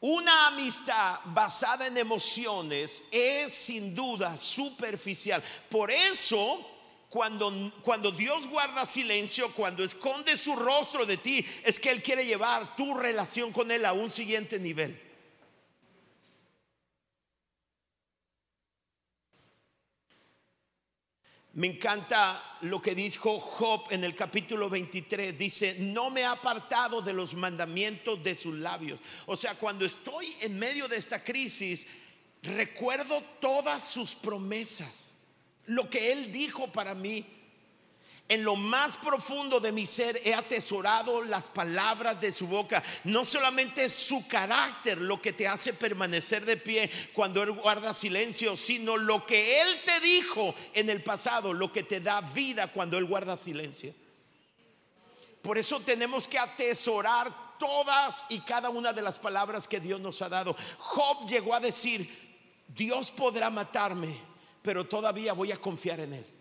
Una 0.02 0.48
amistad 0.48 1.20
basada 1.26 1.86
en 1.86 1.96
emociones 1.96 3.04
es 3.12 3.54
sin 3.54 3.94
duda 3.94 4.36
superficial. 4.36 5.40
Por 5.70 5.92
eso, 5.92 6.68
cuando, 7.08 7.72
cuando, 7.82 8.10
Dios 8.10 8.48
guarda 8.48 8.84
silencio, 8.84 9.52
cuando 9.52 9.84
esconde 9.84 10.36
su 10.36 10.56
rostro 10.56 11.06
de 11.06 11.18
ti, 11.18 11.46
es 11.62 11.78
que 11.78 11.90
Él 11.90 12.02
quiere 12.02 12.26
llevar 12.26 12.74
tu 12.74 12.94
relación 12.94 13.52
con 13.52 13.70
Él 13.70 13.84
a 13.84 13.92
un 13.92 14.10
siguiente 14.10 14.58
nivel. 14.58 15.11
Me 21.54 21.66
encanta 21.66 22.42
lo 22.62 22.80
que 22.80 22.94
dijo 22.94 23.38
Job 23.38 23.88
en 23.90 24.04
el 24.04 24.14
capítulo 24.14 24.70
23. 24.70 25.36
Dice, 25.36 25.76
no 25.80 26.10
me 26.10 26.24
ha 26.24 26.32
apartado 26.32 27.02
de 27.02 27.12
los 27.12 27.34
mandamientos 27.34 28.22
de 28.24 28.34
sus 28.34 28.54
labios. 28.54 29.00
O 29.26 29.36
sea, 29.36 29.54
cuando 29.56 29.84
estoy 29.84 30.34
en 30.40 30.58
medio 30.58 30.88
de 30.88 30.96
esta 30.96 31.22
crisis, 31.22 31.86
recuerdo 32.42 33.22
todas 33.38 33.86
sus 33.86 34.16
promesas. 34.16 35.16
Lo 35.66 35.90
que 35.90 36.12
Él 36.12 36.32
dijo 36.32 36.72
para 36.72 36.94
mí 36.94 37.26
en 38.32 38.44
lo 38.44 38.56
más 38.56 38.96
profundo 38.96 39.60
de 39.60 39.72
mi 39.72 39.86
ser 39.86 40.18
he 40.24 40.32
atesorado 40.32 41.22
las 41.22 41.50
palabras 41.50 42.18
de 42.18 42.32
su 42.32 42.46
boca. 42.46 42.82
No 43.04 43.26
solamente 43.26 43.84
es 43.84 43.92
su 43.92 44.26
carácter 44.26 44.96
lo 44.96 45.20
que 45.20 45.34
te 45.34 45.46
hace 45.46 45.74
permanecer 45.74 46.46
de 46.46 46.56
pie 46.56 46.90
cuando 47.12 47.42
Él 47.42 47.52
guarda 47.52 47.92
silencio, 47.92 48.56
sino 48.56 48.96
lo 48.96 49.26
que 49.26 49.60
Él 49.60 49.68
te 49.84 50.00
dijo 50.00 50.54
en 50.72 50.88
el 50.88 51.02
pasado, 51.02 51.52
lo 51.52 51.70
que 51.70 51.82
te 51.82 52.00
da 52.00 52.22
vida 52.22 52.72
cuando 52.72 52.96
Él 52.96 53.04
guarda 53.04 53.36
silencio. 53.36 53.94
Por 55.42 55.58
eso 55.58 55.80
tenemos 55.80 56.26
que 56.26 56.38
atesorar 56.38 57.58
todas 57.58 58.24
y 58.30 58.40
cada 58.40 58.70
una 58.70 58.94
de 58.94 59.02
las 59.02 59.18
palabras 59.18 59.68
que 59.68 59.78
Dios 59.78 60.00
nos 60.00 60.22
ha 60.22 60.30
dado. 60.30 60.56
Job 60.78 61.28
llegó 61.28 61.54
a 61.54 61.60
decir, 61.60 62.08
Dios 62.66 63.12
podrá 63.12 63.50
matarme, 63.50 64.16
pero 64.62 64.86
todavía 64.86 65.34
voy 65.34 65.52
a 65.52 65.60
confiar 65.60 66.00
en 66.00 66.14
Él. 66.14 66.31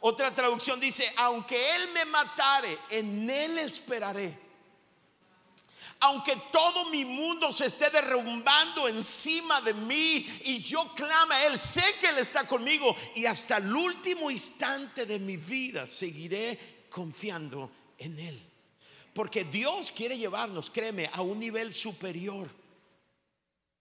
Otra 0.00 0.34
traducción 0.34 0.78
dice, 0.78 1.10
aunque 1.16 1.56
Él 1.76 1.88
me 1.94 2.04
matare, 2.06 2.78
en 2.90 3.28
Él 3.28 3.58
esperaré. 3.58 4.46
Aunque 6.00 6.36
todo 6.52 6.90
mi 6.90 7.04
mundo 7.04 7.50
se 7.52 7.66
esté 7.66 7.88
derrumbando 7.88 8.86
encima 8.86 9.62
de 9.62 9.72
mí 9.72 10.26
y 10.44 10.60
yo 10.60 10.92
clama 10.94 11.34
a 11.34 11.46
Él, 11.46 11.58
sé 11.58 11.82
que 12.00 12.08
Él 12.08 12.18
está 12.18 12.46
conmigo 12.46 12.94
y 13.14 13.24
hasta 13.24 13.56
el 13.56 13.74
último 13.74 14.30
instante 14.30 15.06
de 15.06 15.18
mi 15.18 15.38
vida 15.38 15.88
seguiré 15.88 16.86
confiando 16.90 17.70
en 17.98 18.18
Él. 18.18 18.42
Porque 19.14 19.44
Dios 19.44 19.90
quiere 19.90 20.18
llevarnos, 20.18 20.70
créeme, 20.70 21.08
a 21.14 21.22
un 21.22 21.40
nivel 21.40 21.72
superior 21.72 22.50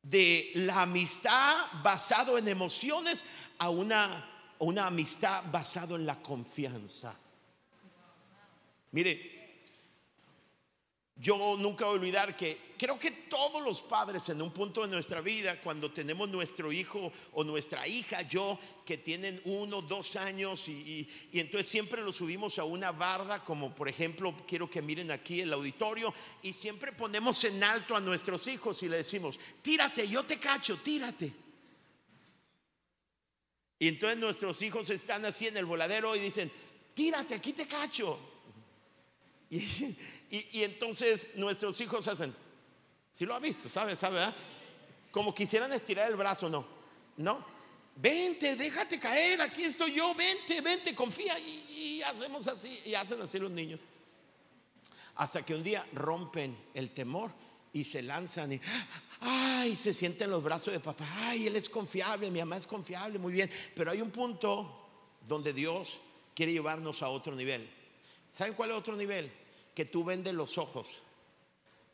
de 0.01 0.51
la 0.55 0.83
amistad 0.83 1.57
basado 1.83 2.37
en 2.37 2.47
emociones 2.47 3.25
a 3.57 3.69
una 3.69 4.34
una 4.59 4.87
amistad 4.87 5.43
basado 5.51 5.95
en 5.95 6.05
la 6.05 6.21
confianza. 6.21 7.17
Mire, 8.91 9.35
yo 11.17 11.55
nunca 11.57 11.85
voy 11.85 11.95
a 11.95 11.99
olvidar 11.99 12.35
que 12.35 12.73
creo 12.77 12.99
que 12.99 13.09
todos 13.11 13.63
los 13.63 13.81
padres 13.81 14.27
en 14.27 14.41
un 14.41 14.51
punto 14.51 14.81
de 14.81 14.89
nuestra 14.89 15.21
vida, 15.21 15.61
cuando 15.61 15.91
tenemos 15.91 16.27
nuestro 16.27 16.73
hijo 16.73 17.11
o 17.31 17.43
nuestra 17.45 17.87
hija, 17.87 18.21
yo, 18.23 18.59
que 18.85 18.97
tienen 18.97 19.41
uno, 19.45 19.81
dos 19.81 20.17
años, 20.17 20.67
y, 20.67 21.07
y, 21.31 21.39
entonces 21.39 21.67
siempre 21.67 22.03
lo 22.03 22.11
subimos 22.11 22.59
a 22.59 22.65
una 22.65 22.91
barda, 22.91 23.41
como 23.43 23.73
por 23.73 23.87
ejemplo, 23.87 24.35
quiero 24.45 24.69
que 24.69 24.81
miren 24.81 25.09
aquí 25.09 25.39
el 25.39 25.53
auditorio, 25.53 26.13
y 26.41 26.51
siempre 26.51 26.91
ponemos 26.91 27.41
en 27.45 27.63
alto 27.63 27.95
a 27.95 28.01
nuestros 28.01 28.47
hijos 28.47 28.83
y 28.83 28.89
le 28.89 28.97
decimos, 28.97 29.39
tírate, 29.61 30.09
yo 30.09 30.25
te 30.25 30.37
cacho, 30.37 30.77
tírate. 30.83 31.44
Y 33.79 33.89
entonces 33.89 34.17
nuestros 34.19 34.61
hijos 34.61 34.89
están 34.89 35.25
así 35.25 35.47
en 35.47 35.57
el 35.57 35.65
voladero 35.65 36.15
y 36.15 36.19
dicen, 36.19 36.51
tírate, 36.93 37.35
aquí 37.35 37.53
te 37.53 37.67
cacho. 37.67 38.17
Y, 39.49 40.63
entonces 40.63 41.35
nuestros 41.35 41.79
hijos 41.79 42.07
hacen, 42.07 42.35
si 43.11 43.25
lo 43.25 43.35
ha 43.35 43.39
visto, 43.39 43.69
¿sabes? 43.69 43.99
¿Sabe? 43.99 44.19
Como 45.11 45.33
quisieran 45.33 45.71
estirar 45.71 46.09
el 46.09 46.15
brazo, 46.15 46.49
no, 46.49 46.65
no. 47.17 47.53
Vente, 47.97 48.57
déjate 48.57 48.99
caer, 48.99 49.41
aquí 49.41 49.63
estoy 49.63 49.93
yo, 49.93 50.13
vente, 50.13 50.59
vente, 50.59 50.93
confía. 50.93 51.39
Y, 51.39 51.65
y 51.69 52.01
hacemos 52.01 52.47
así, 52.47 52.81
y 52.85 52.95
hacen 52.95 53.21
así 53.21 53.39
los 53.39 53.51
niños. 53.51 53.79
Hasta 55.15 55.45
que 55.45 55.55
un 55.55 55.63
día 55.63 55.85
rompen 55.93 56.57
el 56.73 56.91
temor 56.91 57.31
y 57.71 57.83
se 57.83 58.01
lanzan 58.01 58.53
y, 58.53 58.61
ay, 59.25 59.75
se 59.75 59.93
siente 59.93 60.23
en 60.23 60.31
los 60.31 60.43
brazos 60.43 60.73
de 60.73 60.79
papá, 60.79 61.05
ay, 61.23 61.47
él 61.47 61.55
es 61.55 61.69
confiable, 61.69 62.31
mi 62.31 62.39
mamá 62.39 62.57
es 62.57 62.67
confiable, 62.67 63.19
muy 63.19 63.33
bien, 63.33 63.49
pero 63.75 63.91
hay 63.91 64.01
un 64.01 64.11
punto 64.11 64.87
donde 65.27 65.53
Dios 65.53 65.99
quiere 66.33 66.51
llevarnos 66.51 67.01
a 67.01 67.09
otro 67.09 67.35
nivel. 67.35 67.69
¿Saben 68.31 68.53
cuál 68.53 68.71
es 68.71 68.77
otro 68.77 68.95
nivel? 68.95 69.31
Que 69.73 69.85
tú 69.85 70.03
vendes 70.03 70.33
los 70.33 70.57
ojos 70.57 71.03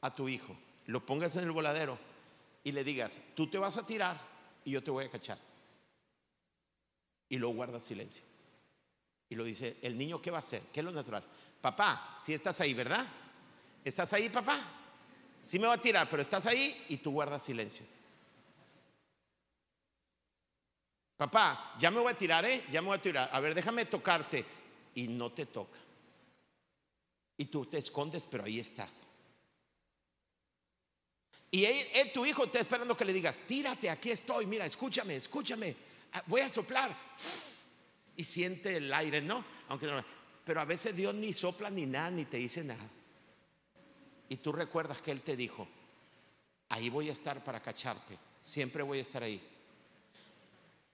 a 0.02 0.13
tu 0.13 0.28
hijo. 0.28 0.58
lo 0.88 1.06
pongas 1.06 1.36
en 1.36 1.44
el 1.44 1.52
voladero 1.52 1.98
y 2.63 2.72
le 2.72 2.84
digas, 2.84 3.22
tú 3.36 3.48
te 3.48 3.58
vas 3.58 3.78
a 3.78 3.86
tirar 3.86 4.20
y 4.65 4.72
yo 4.72 4.84
te 4.84 4.91
voy 4.91 5.06
a 5.06 5.10
cachar. 5.10 5.38
Y 7.30 7.38
luego 7.38 7.56
guarda 7.56 7.80
silencio. 7.80 8.24
Y 9.30 9.36
lo 9.36 9.44
dice, 9.46 9.78
el 9.82 9.98
niño, 9.98 10.22
¿qué 10.22 10.32
va 10.32 10.38
a 10.38 10.41
hacer? 10.41 10.62
¿Qué 10.74 10.82
es 10.82 10.84
lo 10.84 10.91
natural? 10.91 11.24
Papá, 11.62 12.17
si 12.20 12.34
estás 12.34 12.60
ahí, 12.60 12.74
¿verdad? 12.74 13.06
¿Estás 13.86 14.12
ahí, 14.12 14.30
papá? 14.30 14.81
Sí 15.43 15.60
me 15.60 15.67
va 15.67 15.73
a 15.73 15.82
tirar, 15.82 16.08
pero 16.10 16.21
estás 16.21 16.45
ahí 16.45 16.86
y 16.89 16.97
tú 16.97 17.12
guardas 17.12 17.43
silencio. 17.43 17.86
Papá, 21.17 21.75
ya 21.80 21.91
me 21.91 21.99
voy 21.99 22.12
a 22.12 22.17
tirar, 22.17 22.45
¿eh? 22.45 22.63
Ya 22.71 22.82
me 22.82 22.88
voy 22.88 22.97
a 22.97 23.01
tirar. 23.01 23.30
A 23.32 23.39
ver, 23.39 23.54
déjame 23.54 23.86
tocarte. 23.86 24.43
Y 24.95 25.08
no 25.08 25.32
te 25.32 25.45
toca. 25.45 25.77
Y 27.38 27.45
tú 27.45 27.65
te 27.65 27.77
escondes, 27.77 28.27
pero 28.27 28.43
ahí 28.43 28.60
estás. 28.60 29.08
Y 31.51 31.65
tu 32.13 32.25
hijo 32.25 32.45
está 32.45 32.60
esperando 32.60 32.95
que 32.95 33.04
le 33.04 33.12
digas, 33.12 33.41
tírate, 33.41 33.89
aquí 33.89 34.10
estoy, 34.10 34.45
mira, 34.45 34.65
escúchame, 34.65 35.15
escúchame, 35.17 35.75
ah, 36.13 36.23
voy 36.27 36.41
a 36.41 36.49
soplar. 36.49 36.95
Y 38.15 38.23
siente 38.23 38.77
el 38.77 38.93
aire, 38.93 39.21
¿no? 39.21 39.43
Aunque 39.67 39.88
no, 39.88 40.04
pero 40.45 40.62
a 40.62 40.65
veces 40.65 40.95
Dios 40.95 41.13
ni 41.13 41.34
sopla 41.34 41.69
ni 41.69 41.86
nada, 41.86 42.10
ni 42.10 42.23
te 42.25 42.38
dice 42.38 42.63
nada. 42.63 42.89
Y 44.32 44.38
tú 44.38 44.54
recuerdas 44.54 45.02
que 45.02 45.12
Él 45.12 45.20
te 45.20 45.36
dijo, 45.36 45.67
ahí 46.70 46.89
voy 46.89 47.10
a 47.10 47.12
estar 47.12 47.44
para 47.44 47.62
cacharte, 47.62 48.17
siempre 48.39 48.82
voy 48.82 49.00
a 49.00 49.02
estar 49.02 49.22
ahí. 49.22 49.46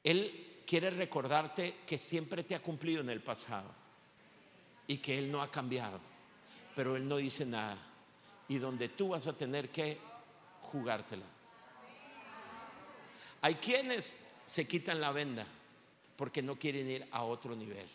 Él 0.04 0.64
quiere 0.66 0.90
recordarte 0.90 1.76
que 1.86 2.00
siempre 2.00 2.44
te 2.44 2.56
ha 2.56 2.64
cumplido 2.64 3.02
en 3.02 3.12
el 3.12 3.22
pasado 3.22 3.70
y 4.88 4.98
que 4.98 5.20
Él 5.20 5.32
no 5.32 5.44
ha 5.44 5.52
cambiado, 5.52 6.00
pero 6.76 6.96
Él 6.96 7.08
no 7.08 7.18
dice 7.18 7.46
nada. 7.46 7.78
Y 8.48 8.58
donde 8.58 8.90
tú 8.90 9.10
vas 9.10 9.28
a 9.28 9.38
tener 9.38 9.70
que 9.70 10.00
jugártela. 10.64 11.26
Hay 13.42 13.54
quienes 13.54 14.16
se 14.48 14.68
quitan 14.68 15.00
la 15.00 15.12
venda 15.12 15.46
porque 16.16 16.42
no 16.42 16.56
quieren 16.56 16.90
ir 16.90 17.08
a 17.12 17.22
otro 17.22 17.56
nivel. 17.56 17.88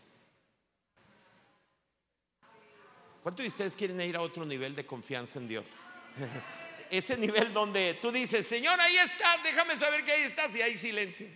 ¿Cuántos 3.23 3.45
de 3.45 3.49
ustedes 3.49 3.77
quieren 3.77 4.01
ir 4.01 4.17
a 4.17 4.21
otro 4.21 4.45
nivel 4.45 4.75
de 4.75 4.85
confianza 4.85 5.39
en 5.39 5.47
Dios? 5.47 5.77
Ese 6.91 7.17
nivel 7.17 7.53
donde 7.53 7.95
tú 7.95 8.11
dices, 8.11 8.47
Señor, 8.47 8.79
ahí 8.81 8.97
estás, 8.97 9.43
déjame 9.45 9.79
saber 9.79 10.05
que 10.05 10.13
ahí 10.13 10.23
estás 10.23 10.55
y 10.57 10.63
hay 10.63 10.77
silencio. 10.77 11.27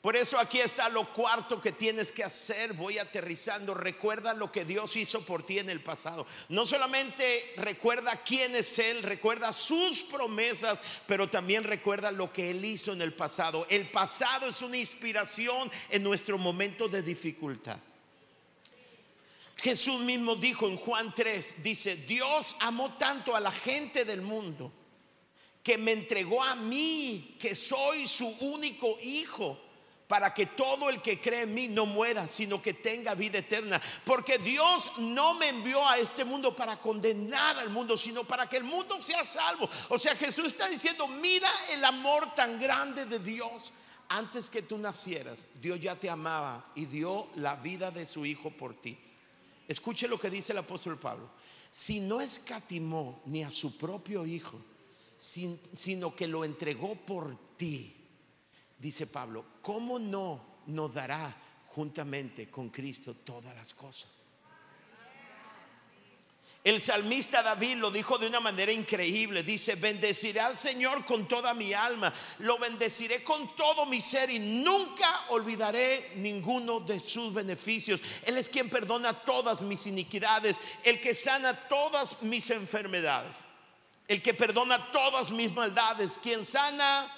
Por 0.00 0.16
eso 0.16 0.38
aquí 0.38 0.60
está 0.60 0.88
lo 0.88 1.12
cuarto 1.12 1.60
que 1.60 1.72
tienes 1.72 2.10
que 2.10 2.24
hacer. 2.24 2.72
Voy 2.72 2.96
aterrizando. 2.96 3.74
Recuerda 3.74 4.32
lo 4.32 4.50
que 4.50 4.64
Dios 4.64 4.96
hizo 4.96 5.26
por 5.26 5.44
ti 5.44 5.58
en 5.58 5.68
el 5.68 5.82
pasado. 5.82 6.26
No 6.48 6.64
solamente 6.64 7.52
recuerda 7.58 8.22
quién 8.22 8.56
es 8.56 8.78
Él, 8.78 9.02
recuerda 9.02 9.52
sus 9.52 10.02
promesas, 10.04 10.82
pero 11.06 11.28
también 11.28 11.64
recuerda 11.64 12.12
lo 12.12 12.32
que 12.32 12.50
Él 12.50 12.64
hizo 12.64 12.94
en 12.94 13.02
el 13.02 13.12
pasado. 13.12 13.66
El 13.68 13.90
pasado 13.90 14.46
es 14.46 14.62
una 14.62 14.78
inspiración 14.78 15.70
en 15.90 16.02
nuestro 16.02 16.38
momento 16.38 16.88
de 16.88 17.02
dificultad. 17.02 17.78
Jesús 19.62 20.00
mismo 20.00 20.36
dijo 20.36 20.66
en 20.66 20.76
Juan 20.76 21.14
3, 21.14 21.62
dice, 21.62 21.96
Dios 21.96 22.56
amó 22.60 22.94
tanto 22.94 23.36
a 23.36 23.40
la 23.40 23.52
gente 23.52 24.04
del 24.04 24.22
mundo 24.22 24.72
que 25.62 25.76
me 25.76 25.92
entregó 25.92 26.42
a 26.42 26.56
mí, 26.56 27.36
que 27.38 27.54
soy 27.54 28.06
su 28.06 28.26
único 28.40 28.96
hijo 29.02 29.60
para 30.08 30.32
que 30.34 30.46
todo 30.46 30.88
el 30.88 31.02
que 31.02 31.20
cree 31.20 31.42
en 31.42 31.54
mí 31.54 31.68
no 31.68 31.86
muera, 31.86 32.26
sino 32.26 32.60
que 32.60 32.74
tenga 32.74 33.14
vida 33.14 33.38
eterna. 33.38 33.80
Porque 34.04 34.38
Dios 34.38 34.98
no 34.98 35.34
me 35.34 35.50
envió 35.50 35.86
a 35.86 35.98
este 35.98 36.24
mundo 36.24 36.56
para 36.56 36.80
condenar 36.80 37.58
al 37.58 37.70
mundo, 37.70 37.96
sino 37.96 38.24
para 38.24 38.48
que 38.48 38.56
el 38.56 38.64
mundo 38.64 39.00
sea 39.00 39.24
salvo. 39.24 39.68
O 39.88 39.98
sea, 39.98 40.16
Jesús 40.16 40.46
está 40.46 40.68
diciendo, 40.68 41.06
mira 41.06 41.48
el 41.70 41.84
amor 41.84 42.34
tan 42.34 42.58
grande 42.58 43.04
de 43.04 43.18
Dios. 43.18 43.72
Antes 44.08 44.50
que 44.50 44.62
tú 44.62 44.78
nacieras, 44.78 45.46
Dios 45.60 45.78
ya 45.78 45.94
te 45.94 46.10
amaba 46.10 46.72
y 46.74 46.86
dio 46.86 47.28
la 47.36 47.54
vida 47.54 47.92
de 47.92 48.04
su 48.04 48.26
Hijo 48.26 48.50
por 48.50 48.74
ti. 48.74 48.98
Escuche 49.70 50.08
lo 50.08 50.18
que 50.18 50.30
dice 50.30 50.50
el 50.50 50.58
apóstol 50.58 50.98
Pablo. 50.98 51.30
Si 51.70 52.00
no 52.00 52.20
escatimó 52.20 53.22
ni 53.26 53.44
a 53.44 53.52
su 53.52 53.78
propio 53.78 54.26
Hijo, 54.26 54.60
sino 55.16 56.16
que 56.16 56.26
lo 56.26 56.44
entregó 56.44 56.96
por 56.96 57.38
ti 57.56 57.96
dice 58.80 59.06
Pablo, 59.06 59.44
¿cómo 59.62 60.00
no 60.00 60.62
nos 60.66 60.92
dará 60.92 61.36
juntamente 61.68 62.50
con 62.50 62.70
Cristo 62.70 63.14
todas 63.14 63.54
las 63.54 63.72
cosas? 63.72 64.19
El 66.62 66.82
salmista 66.82 67.42
David 67.42 67.76
lo 67.76 67.90
dijo 67.90 68.18
de 68.18 68.26
una 68.26 68.38
manera 68.38 68.70
increíble. 68.70 69.42
Dice, 69.42 69.76
bendeciré 69.76 70.40
al 70.40 70.56
Señor 70.56 71.06
con 71.06 71.26
toda 71.26 71.54
mi 71.54 71.72
alma, 71.72 72.12
lo 72.40 72.58
bendeciré 72.58 73.24
con 73.24 73.56
todo 73.56 73.86
mi 73.86 74.02
ser 74.02 74.28
y 74.28 74.38
nunca 74.38 75.24
olvidaré 75.28 76.12
ninguno 76.16 76.80
de 76.80 77.00
sus 77.00 77.32
beneficios. 77.32 78.02
Él 78.26 78.36
es 78.36 78.50
quien 78.50 78.68
perdona 78.68 79.14
todas 79.24 79.62
mis 79.62 79.86
iniquidades, 79.86 80.60
el 80.84 81.00
que 81.00 81.14
sana 81.14 81.68
todas 81.68 82.22
mis 82.22 82.50
enfermedades, 82.50 83.32
el 84.06 84.20
que 84.20 84.34
perdona 84.34 84.92
todas 84.92 85.30
mis 85.30 85.50
maldades, 85.52 86.18
quien 86.18 86.44
sana 86.44 87.10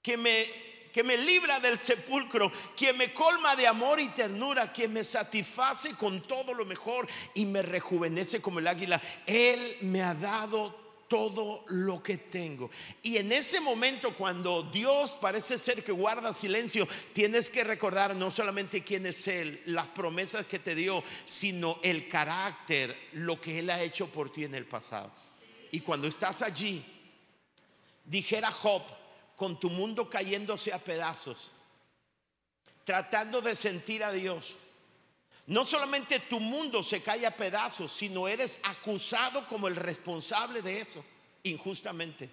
que 0.00 0.16
me, 0.16 0.46
que 0.92 1.02
me 1.02 1.16
libra 1.16 1.60
del 1.60 1.78
sepulcro, 1.78 2.50
quien 2.76 2.96
me 2.96 3.12
colma 3.12 3.56
de 3.56 3.66
amor 3.66 4.00
y 4.00 4.08
ternura, 4.08 4.72
quien 4.72 4.92
me 4.92 5.04
satisface 5.04 5.94
con 5.94 6.26
todo 6.26 6.54
lo 6.54 6.64
mejor 6.64 7.06
y 7.34 7.44
me 7.44 7.62
rejuvenece 7.62 8.40
como 8.40 8.58
el 8.58 8.68
águila. 8.68 9.00
Él 9.26 9.78
me 9.82 10.02
ha 10.02 10.14
dado 10.14 10.88
todo 11.08 11.64
lo 11.68 12.02
que 12.02 12.18
tengo. 12.18 12.70
Y 13.02 13.16
en 13.16 13.32
ese 13.32 13.60
momento 13.60 14.14
cuando 14.14 14.62
Dios 14.62 15.16
parece 15.20 15.58
ser 15.58 15.82
que 15.82 15.92
guarda 15.92 16.32
silencio, 16.32 16.86
tienes 17.12 17.50
que 17.50 17.64
recordar 17.64 18.14
no 18.14 18.30
solamente 18.30 18.84
quién 18.84 19.06
es 19.06 19.26
Él, 19.26 19.62
las 19.66 19.88
promesas 19.88 20.46
que 20.46 20.58
te 20.58 20.74
dio, 20.74 21.02
sino 21.24 21.78
el 21.82 22.08
carácter, 22.08 22.96
lo 23.14 23.40
que 23.40 23.58
Él 23.58 23.70
ha 23.70 23.82
hecho 23.82 24.06
por 24.08 24.32
ti 24.32 24.44
en 24.44 24.54
el 24.54 24.66
pasado. 24.66 25.10
Y 25.70 25.80
cuando 25.80 26.06
estás 26.06 26.42
allí, 26.42 26.84
dijera 28.04 28.50
Job, 28.50 28.82
con 29.38 29.60
tu 29.60 29.70
mundo 29.70 30.10
cayéndose 30.10 30.72
a 30.72 30.80
pedazos, 30.80 31.54
tratando 32.84 33.40
de 33.40 33.54
sentir 33.54 34.02
a 34.02 34.10
Dios. 34.10 34.56
No 35.46 35.64
solamente 35.64 36.18
tu 36.18 36.40
mundo 36.40 36.82
se 36.82 37.02
cae 37.02 37.24
a 37.24 37.36
pedazos, 37.36 37.92
sino 37.92 38.26
eres 38.26 38.58
acusado 38.64 39.46
como 39.46 39.68
el 39.68 39.76
responsable 39.76 40.60
de 40.60 40.80
eso, 40.80 41.04
injustamente. 41.44 42.28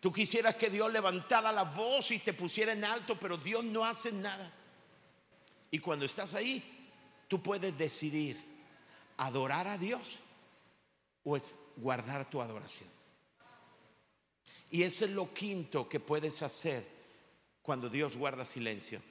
Tú 0.00 0.10
quisieras 0.10 0.56
que 0.56 0.70
Dios 0.70 0.90
levantara 0.90 1.52
la 1.52 1.64
voz 1.64 2.10
y 2.12 2.18
te 2.18 2.32
pusiera 2.32 2.72
en 2.72 2.82
alto, 2.82 3.18
pero 3.20 3.36
Dios 3.36 3.62
no 3.62 3.84
hace 3.84 4.10
nada. 4.10 4.50
Y 5.70 5.80
cuando 5.80 6.06
estás 6.06 6.32
ahí, 6.32 6.88
tú 7.28 7.42
puedes 7.42 7.76
decidir 7.76 8.42
adorar 9.18 9.68
a 9.68 9.76
Dios 9.76 10.16
o 11.24 11.36
es 11.36 11.58
guardar 11.76 12.30
tu 12.30 12.40
adoración. 12.40 12.99
Y 14.70 14.82
ese 14.82 15.06
es 15.06 15.10
lo 15.10 15.32
quinto 15.34 15.88
que 15.88 16.00
puedes 16.00 16.42
hacer 16.42 16.86
cuando 17.62 17.88
Dios 17.88 18.16
guarda 18.16 18.44
silencio. 18.44 19.02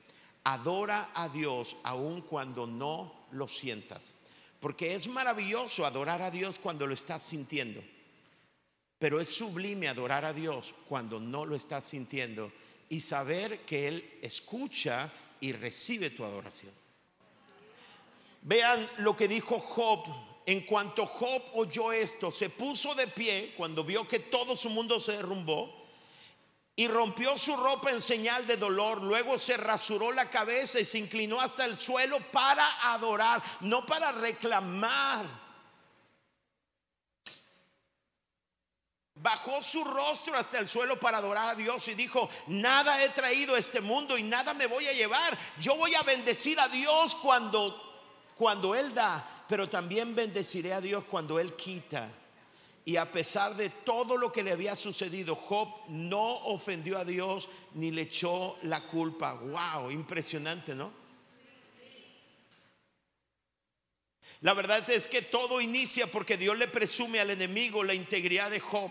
Adora 0.46 1.12
a 1.14 1.28
Dios 1.30 1.76
aun 1.84 2.22
cuando 2.22 2.66
no 2.66 3.28
lo 3.32 3.48
sientas. 3.48 4.16
Porque 4.60 4.96
es 4.96 5.08
maravilloso 5.08 5.86
adorar 5.86 6.22
a 6.22 6.32
Dios 6.32 6.60
cuando 6.60 6.88
lo 6.88 6.94
estás 6.94 7.24
sintiendo. 7.24 7.82
Pero 8.98 9.22
es 9.22 9.30
sublime 9.30 9.88
adorar 9.88 10.26
a 10.26 10.34
Dios 10.34 10.76
cuando 10.88 11.20
no 11.20 11.46
lo 11.46 11.56
estás 11.56 11.86
sintiendo 11.86 12.52
y 12.90 13.02
saber 13.02 13.66
que 13.66 13.88
Él 13.88 14.20
escucha 14.22 15.12
y 15.40 15.54
recibe 15.54 16.10
tu 16.10 16.26
adoración. 16.26 16.74
Vean 18.42 18.86
lo 18.98 19.16
que 19.16 19.28
dijo 19.28 19.60
Job 19.60 20.04
en 20.50 20.62
cuanto 20.62 21.06
Job 21.06 21.44
oyó 21.54 21.92
esto, 21.92 22.32
se 22.32 22.50
puso 22.50 22.96
de 22.96 23.08
pie 23.08 23.54
cuando 23.56 23.84
vio 23.84 24.08
que 24.08 24.18
todo 24.18 24.58
su 24.58 24.72
mundo 24.72 25.00
se 25.00 25.12
derrumbó 25.12 25.72
y 26.76 26.88
rompió 26.88 27.38
su 27.38 27.56
ropa 27.56 27.92
en 27.92 28.02
señal 28.02 28.48
de 28.48 28.58
dolor. 28.58 29.00
Luego 29.04 29.38
se 29.38 29.58
rasuró 29.58 30.12
la 30.12 30.28
cabeza 30.32 30.80
y 30.80 30.86
se 30.86 30.98
inclinó 30.98 31.40
hasta 31.40 31.66
el 31.66 31.78
suelo 31.78 32.20
para 32.32 32.68
adorar, 32.92 33.44
no 33.60 33.86
para 33.86 34.12
reclamar. 34.12 35.24
Bajó 39.14 39.62
su 39.62 39.84
rostro 39.84 40.36
hasta 40.36 40.58
el 40.58 40.68
suelo 40.68 41.00
para 41.00 41.20
adorar 41.20 41.50
a 41.50 41.56
Dios 41.56 41.88
y 41.90 41.94
dijo, 41.94 42.28
nada 42.48 43.04
he 43.04 43.10
traído 43.10 43.54
a 43.54 43.60
este 43.60 43.82
mundo 43.82 44.18
y 44.18 44.24
nada 44.24 44.56
me 44.56 44.66
voy 44.66 44.88
a 44.88 44.94
llevar. 44.94 45.38
Yo 45.60 45.76
voy 45.76 45.94
a 45.94 46.02
bendecir 46.02 46.60
a 46.60 46.70
Dios 46.70 47.14
cuando 47.14 47.89
cuando 48.40 48.74
Él 48.74 48.94
da, 48.94 49.46
pero 49.50 49.68
también 49.68 50.16
bendeciré 50.16 50.74
a 50.74 50.80
Dios 50.80 51.04
cuando 51.04 51.40
Él 51.40 51.58
quita. 51.58 52.10
Y 52.86 52.96
a 52.96 53.12
pesar 53.12 53.54
de 53.58 53.70
todo 53.70 54.16
lo 54.16 54.32
que 54.32 54.44
le 54.44 54.54
había 54.54 54.78
sucedido, 54.78 55.36
Job 55.36 55.68
no 55.90 56.36
ofendió 56.46 56.98
a 56.98 57.04
Dios 57.04 57.50
ni 57.74 57.92
le 57.92 58.04
echó 58.04 58.58
la 58.64 58.88
culpa. 58.88 59.34
Wow, 59.34 59.92
impresionante, 59.92 60.74
¿no? 60.74 60.90
La 64.40 64.54
verdad 64.54 64.90
es 64.90 65.10
que 65.10 65.22
todo 65.22 65.60
inicia 65.60 66.08
porque 66.08 66.38
Dios 66.38 66.58
le 66.58 66.70
presume 66.70 67.20
al 67.20 67.32
enemigo 67.32 67.84
la 67.84 67.94
integridad 67.94 68.50
de 68.50 68.62
Job. 68.62 68.90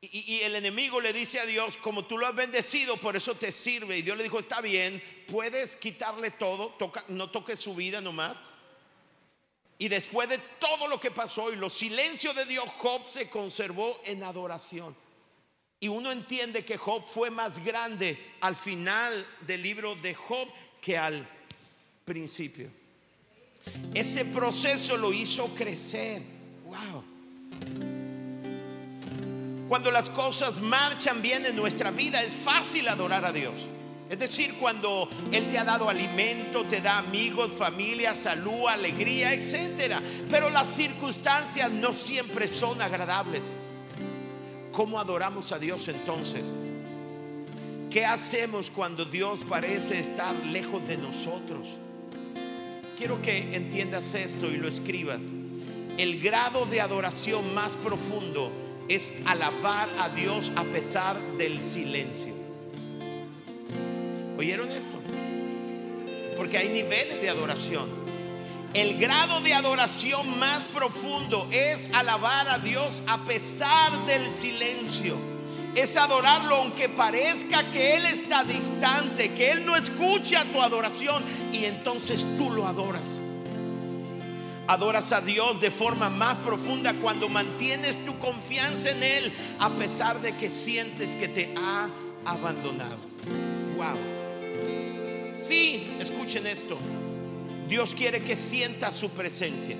Y, 0.00 0.40
el 0.42 0.54
enemigo 0.54 1.00
le 1.00 1.12
dice 1.12 1.40
a 1.40 1.46
Dios, 1.46 1.76
como 1.76 2.04
tú 2.04 2.18
lo 2.18 2.26
has 2.26 2.34
bendecido, 2.34 2.96
por 2.98 3.16
eso 3.16 3.34
te 3.34 3.50
sirve. 3.50 3.98
Y 3.98 4.02
Dios 4.02 4.16
le 4.16 4.22
dijo, 4.22 4.38
está 4.38 4.60
bien, 4.60 5.02
puedes 5.26 5.74
quitarle 5.76 6.30
todo, 6.30 6.76
no 7.08 7.30
toques 7.30 7.58
su 7.58 7.74
vida 7.74 8.00
nomás. 8.00 8.38
Y 9.76 9.88
después 9.88 10.28
de 10.28 10.38
todo 10.58 10.86
lo 10.86 11.00
que 11.00 11.10
pasó 11.10 11.52
y 11.52 11.56
los 11.56 11.72
silencios 11.72 12.34
de 12.34 12.44
Dios, 12.44 12.64
Job 12.78 13.08
se 13.08 13.28
conservó 13.28 14.00
en 14.04 14.22
adoración. 14.22 14.96
Y 15.80 15.88
uno 15.88 16.10
entiende 16.10 16.64
que 16.64 16.76
Job 16.76 17.04
fue 17.08 17.30
más 17.30 17.64
grande 17.64 18.18
al 18.40 18.56
final 18.56 19.26
del 19.46 19.62
libro 19.62 19.94
de 19.96 20.14
Job 20.14 20.48
que 20.80 20.96
al 20.98 21.28
principio. 22.04 22.68
Ese 23.94 24.24
proceso 24.24 24.96
lo 24.96 25.12
hizo 25.12 25.46
crecer. 25.54 26.22
Wow. 26.64 27.97
Cuando 29.68 29.90
las 29.90 30.08
cosas 30.08 30.62
marchan 30.62 31.20
bien 31.20 31.44
en 31.44 31.54
nuestra 31.54 31.90
vida 31.90 32.22
es 32.22 32.32
fácil 32.32 32.88
adorar 32.88 33.26
a 33.26 33.32
Dios. 33.32 33.68
Es 34.08 34.18
decir, 34.18 34.54
cuando 34.54 35.06
Él 35.30 35.50
te 35.50 35.58
ha 35.58 35.64
dado 35.64 35.90
alimento, 35.90 36.64
te 36.64 36.80
da 36.80 36.96
amigos, 36.96 37.50
familia, 37.50 38.16
salud, 38.16 38.66
alegría, 38.66 39.34
etc. 39.34 39.96
Pero 40.30 40.48
las 40.48 40.70
circunstancias 40.70 41.70
no 41.70 41.92
siempre 41.92 42.48
son 42.48 42.80
agradables. 42.80 43.56
¿Cómo 44.72 44.98
adoramos 44.98 45.52
a 45.52 45.58
Dios 45.58 45.86
entonces? 45.88 46.60
¿Qué 47.90 48.06
hacemos 48.06 48.70
cuando 48.70 49.04
Dios 49.04 49.44
parece 49.46 49.98
estar 49.98 50.34
lejos 50.46 50.86
de 50.88 50.96
nosotros? 50.96 51.68
Quiero 52.96 53.20
que 53.20 53.54
entiendas 53.54 54.14
esto 54.14 54.46
y 54.46 54.56
lo 54.56 54.66
escribas. 54.66 55.24
El 55.98 56.20
grado 56.20 56.64
de 56.64 56.80
adoración 56.80 57.54
más 57.54 57.76
profundo 57.76 58.50
es 58.88 59.14
alabar 59.26 59.90
a 60.00 60.08
Dios 60.08 60.50
a 60.56 60.64
pesar 60.64 61.20
del 61.36 61.64
silencio. 61.64 62.32
¿Oyeron 64.38 64.70
esto? 64.70 64.98
Porque 66.36 66.58
hay 66.58 66.68
niveles 66.68 67.20
de 67.20 67.28
adoración. 67.28 67.88
El 68.74 68.98
grado 68.98 69.40
de 69.40 69.54
adoración 69.54 70.38
más 70.38 70.64
profundo 70.66 71.48
es 71.50 71.90
alabar 71.94 72.48
a 72.48 72.58
Dios 72.58 73.02
a 73.06 73.18
pesar 73.18 74.06
del 74.06 74.30
silencio. 74.30 75.16
Es 75.74 75.96
adorarlo 75.96 76.56
aunque 76.56 76.88
parezca 76.88 77.70
que 77.70 77.96
Él 77.96 78.06
está 78.06 78.44
distante, 78.44 79.32
que 79.32 79.52
Él 79.52 79.66
no 79.66 79.76
escucha 79.76 80.44
tu 80.44 80.62
adoración 80.62 81.22
y 81.52 81.64
entonces 81.64 82.26
tú 82.36 82.50
lo 82.50 82.66
adoras. 82.66 83.20
Adoras 84.68 85.12
a 85.12 85.22
Dios 85.22 85.62
de 85.62 85.70
forma 85.70 86.10
más 86.10 86.36
profunda 86.38 86.92
cuando 86.92 87.30
mantienes 87.30 88.04
tu 88.04 88.18
confianza 88.18 88.90
en 88.90 89.02
Él 89.02 89.32
a 89.58 89.70
pesar 89.70 90.20
de 90.20 90.36
que 90.36 90.50
sientes 90.50 91.16
que 91.16 91.26
te 91.26 91.54
ha 91.56 91.88
abandonado. 92.26 92.98
Wow. 93.76 93.96
Sí, 95.40 95.88
escuchen 95.98 96.46
esto. 96.46 96.76
Dios 97.66 97.94
quiere 97.94 98.20
que 98.20 98.36
sientas 98.36 98.94
su 98.94 99.08
presencia, 99.08 99.76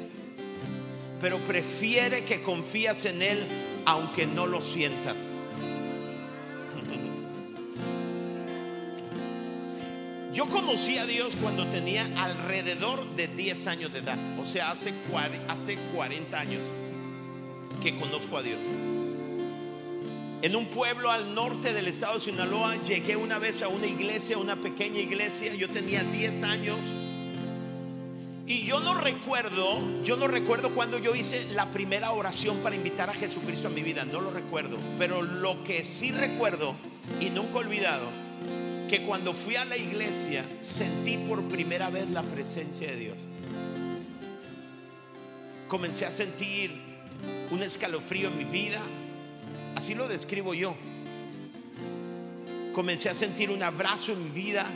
pero 1.20 1.36
prefiere 1.40 2.24
que 2.24 2.40
confías 2.40 3.04
en 3.04 3.20
Él 3.20 3.46
aunque 3.84 4.26
no 4.26 4.46
lo 4.46 4.62
sientas. 4.62 5.16
Yo 10.38 10.46
conocí 10.46 10.98
a 10.98 11.04
Dios 11.04 11.34
cuando 11.42 11.66
tenía 11.66 12.08
alrededor 12.16 13.04
de 13.16 13.26
10 13.26 13.66
años 13.66 13.92
de 13.92 13.98
edad, 13.98 14.16
o 14.38 14.44
sea, 14.44 14.70
hace, 14.70 14.94
hace 15.48 15.76
40 15.92 16.38
años 16.38 16.60
que 17.82 17.98
conozco 17.98 18.38
a 18.38 18.42
Dios. 18.44 18.60
En 20.42 20.54
un 20.54 20.66
pueblo 20.66 21.10
al 21.10 21.34
norte 21.34 21.72
del 21.72 21.88
estado 21.88 22.14
de 22.14 22.20
Sinaloa 22.20 22.76
llegué 22.84 23.16
una 23.16 23.40
vez 23.40 23.62
a 23.62 23.68
una 23.68 23.88
iglesia, 23.88 24.38
una 24.38 24.54
pequeña 24.54 25.00
iglesia, 25.00 25.52
yo 25.56 25.68
tenía 25.68 26.04
10 26.04 26.42
años. 26.44 26.78
Y 28.46 28.62
yo 28.62 28.78
no 28.78 28.94
recuerdo, 28.94 30.04
yo 30.04 30.16
no 30.16 30.28
recuerdo 30.28 30.70
cuando 30.70 30.98
yo 30.98 31.16
hice 31.16 31.52
la 31.54 31.72
primera 31.72 32.12
oración 32.12 32.58
para 32.58 32.76
invitar 32.76 33.10
a 33.10 33.14
Jesucristo 33.14 33.66
a 33.66 33.72
mi 33.72 33.82
vida, 33.82 34.04
no 34.04 34.20
lo 34.20 34.30
recuerdo. 34.30 34.78
Pero 35.00 35.20
lo 35.20 35.64
que 35.64 35.82
sí 35.82 36.12
recuerdo 36.12 36.76
y 37.18 37.30
nunca 37.30 37.58
olvidado 37.58 38.27
que 38.88 39.02
cuando 39.02 39.34
fui 39.34 39.56
a 39.56 39.64
la 39.64 39.76
iglesia 39.76 40.44
sentí 40.62 41.18
por 41.18 41.46
primera 41.48 41.90
vez 41.90 42.10
la 42.10 42.22
presencia 42.22 42.88
de 42.88 42.96
Dios. 42.96 43.16
Comencé 45.68 46.06
a 46.06 46.10
sentir 46.10 46.72
un 47.50 47.62
escalofrío 47.62 48.28
en 48.28 48.38
mi 48.38 48.44
vida, 48.44 48.80
así 49.76 49.94
lo 49.94 50.08
describo 50.08 50.54
yo. 50.54 50.74
Comencé 52.74 53.10
a 53.10 53.14
sentir 53.14 53.50
un 53.50 53.62
abrazo 53.62 54.12
en 54.12 54.24
mi 54.24 54.30
vida, 54.30 54.66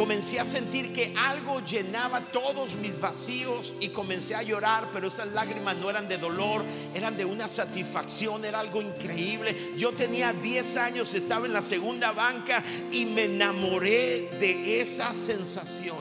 comencé 0.00 0.40
a 0.40 0.46
sentir 0.46 0.94
que 0.94 1.12
algo 1.14 1.60
llenaba 1.60 2.20
todos 2.20 2.76
mis 2.76 2.98
vacíos 2.98 3.74
y 3.80 3.90
comencé 3.90 4.34
a 4.34 4.42
llorar, 4.42 4.88
pero 4.94 5.08
esas 5.08 5.30
lágrimas 5.32 5.76
no 5.76 5.90
eran 5.90 6.08
de 6.08 6.16
dolor, 6.16 6.64
eran 6.94 7.18
de 7.18 7.26
una 7.26 7.48
satisfacción, 7.48 8.46
era 8.46 8.60
algo 8.60 8.80
increíble. 8.80 9.74
Yo 9.76 9.92
tenía 9.92 10.32
10 10.32 10.76
años, 10.78 11.12
estaba 11.12 11.44
en 11.44 11.52
la 11.52 11.60
segunda 11.60 12.12
banca 12.12 12.64
y 12.90 13.04
me 13.04 13.24
enamoré 13.24 14.30
de 14.40 14.80
esa 14.80 15.12
sensación. 15.12 15.98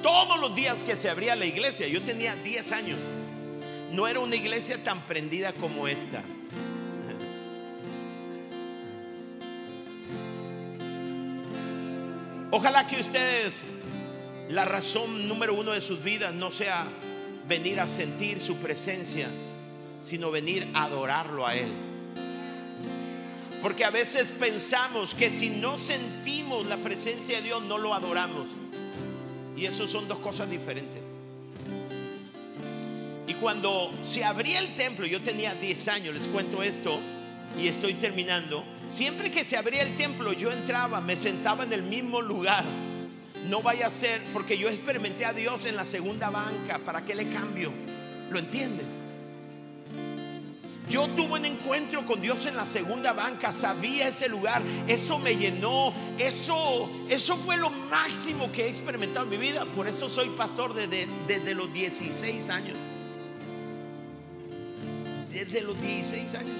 Todos 0.00 0.38
los 0.38 0.54
días 0.54 0.84
que 0.84 0.94
se 0.94 1.10
abría 1.10 1.34
la 1.34 1.46
iglesia, 1.46 1.88
yo 1.88 2.00
tenía 2.02 2.36
10 2.36 2.70
años, 2.70 2.98
no 3.90 4.06
era 4.06 4.20
una 4.20 4.36
iglesia 4.36 4.80
tan 4.80 5.04
prendida 5.06 5.52
como 5.54 5.88
esta. 5.88 6.22
Ojalá 12.52 12.86
que 12.86 13.00
ustedes, 13.00 13.64
la 14.48 14.64
razón 14.64 15.28
número 15.28 15.54
uno 15.54 15.70
de 15.70 15.80
sus 15.80 16.02
vidas 16.02 16.34
no 16.34 16.50
sea 16.50 16.84
venir 17.48 17.80
a 17.80 17.86
sentir 17.86 18.40
su 18.40 18.56
presencia, 18.56 19.28
sino 20.00 20.30
venir 20.30 20.68
a 20.74 20.84
adorarlo 20.84 21.46
a 21.46 21.54
Él. 21.54 21.70
Porque 23.62 23.84
a 23.84 23.90
veces 23.90 24.32
pensamos 24.32 25.14
que 25.14 25.30
si 25.30 25.50
no 25.50 25.76
sentimos 25.76 26.66
la 26.66 26.78
presencia 26.78 27.36
de 27.36 27.42
Dios, 27.42 27.62
no 27.62 27.78
lo 27.78 27.94
adoramos. 27.94 28.48
Y 29.56 29.66
eso 29.66 29.86
son 29.86 30.08
dos 30.08 30.18
cosas 30.18 30.50
diferentes. 30.50 31.02
Y 33.28 33.34
cuando 33.34 33.92
se 34.02 34.24
abría 34.24 34.58
el 34.58 34.74
templo, 34.74 35.06
yo 35.06 35.20
tenía 35.20 35.54
10 35.54 35.88
años, 35.88 36.14
les 36.14 36.26
cuento 36.26 36.62
esto, 36.62 36.98
y 37.60 37.68
estoy 37.68 37.94
terminando, 37.94 38.64
siempre 38.90 39.30
que 39.30 39.44
se 39.44 39.56
abría 39.56 39.82
el 39.82 39.96
templo 39.96 40.32
yo 40.32 40.52
entraba, 40.52 41.00
me 41.00 41.16
sentaba 41.16 41.64
en 41.64 41.72
el 41.72 41.82
mismo 41.82 42.20
lugar. 42.20 42.64
No 43.48 43.62
vaya 43.62 43.86
a 43.86 43.90
ser, 43.90 44.22
porque 44.32 44.58
yo 44.58 44.68
experimenté 44.68 45.24
a 45.24 45.32
Dios 45.32 45.64
en 45.66 45.76
la 45.76 45.86
segunda 45.86 46.30
banca, 46.30 46.78
¿para 46.84 47.04
qué 47.04 47.14
le 47.14 47.28
cambio? 47.28 47.72
¿Lo 48.30 48.38
entiendes? 48.38 48.86
Yo 50.88 51.06
tuve 51.08 51.38
un 51.38 51.44
encuentro 51.44 52.04
con 52.04 52.20
Dios 52.20 52.46
en 52.46 52.56
la 52.56 52.66
segunda 52.66 53.12
banca, 53.12 53.52
sabía 53.52 54.08
ese 54.08 54.28
lugar, 54.28 54.60
eso 54.88 55.20
me 55.20 55.36
llenó, 55.36 55.94
eso, 56.18 56.90
eso 57.08 57.36
fue 57.36 57.56
lo 57.56 57.70
máximo 57.70 58.50
que 58.50 58.66
he 58.66 58.68
experimentado 58.68 59.24
en 59.24 59.30
mi 59.30 59.36
vida. 59.36 59.64
Por 59.64 59.86
eso 59.86 60.08
soy 60.08 60.30
pastor 60.30 60.74
desde, 60.74 61.06
desde 61.28 61.54
los 61.54 61.72
16 61.72 62.50
años. 62.50 62.76
Desde 65.30 65.62
los 65.62 65.80
16 65.80 66.34
años 66.34 66.59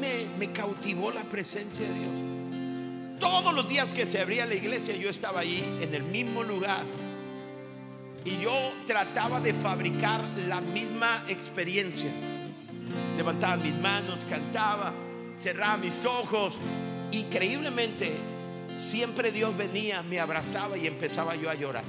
me, 0.00 0.52
cautivó 0.52 1.10
la 1.10 1.24
presencia 1.24 1.86
de 1.86 1.94
Dios. 1.94 3.20
Todos 3.20 3.52
los 3.52 3.68
días 3.68 3.92
que 3.92 4.06
se 4.06 4.20
abría 4.20 4.46
la 4.46 4.54
iglesia 4.54 4.96
yo 4.96 5.10
estaba 5.10 5.40
ahí 5.40 5.62
en 5.80 5.94
el 5.94 6.02
mismo 6.02 6.42
lugar. 6.42 6.84
Y 8.24 8.38
yo 8.38 8.52
trataba 8.86 9.40
de 9.40 9.54
fabricar 9.54 10.22
la 10.48 10.60
misma 10.60 11.24
experiencia. 11.28 12.10
Levantaba 13.16 13.56
mis 13.56 13.74
manos, 13.76 14.24
cantaba, 14.28 14.92
cerraba 15.36 15.76
mis 15.76 16.04
ojos. 16.04 16.54
Increíblemente, 17.12 18.12
siempre 18.76 19.32
Dios 19.32 19.56
venía, 19.56 20.02
me 20.02 20.20
abrazaba 20.20 20.76
y 20.76 20.86
empezaba 20.86 21.34
yo 21.34 21.50
a 21.50 21.54
llorar. 21.54 21.84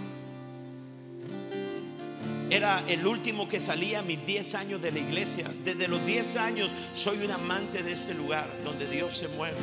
Era 2.52 2.84
el 2.86 3.08
último 3.08 3.48
que 3.48 3.62
salía 3.62 4.00
a 4.00 4.02
mis 4.02 4.26
10 4.26 4.56
años 4.56 4.82
de 4.82 4.92
la 4.92 5.00
iglesia. 5.00 5.46
Desde 5.64 5.88
los 5.88 6.06
10 6.06 6.36
años 6.36 6.70
soy 6.92 7.24
un 7.24 7.32
amante 7.32 7.82
de 7.82 7.94
este 7.94 8.14
lugar 8.14 8.46
donde 8.66 8.86
Dios 8.88 9.16
se 9.16 9.30
mueve, 9.30 9.56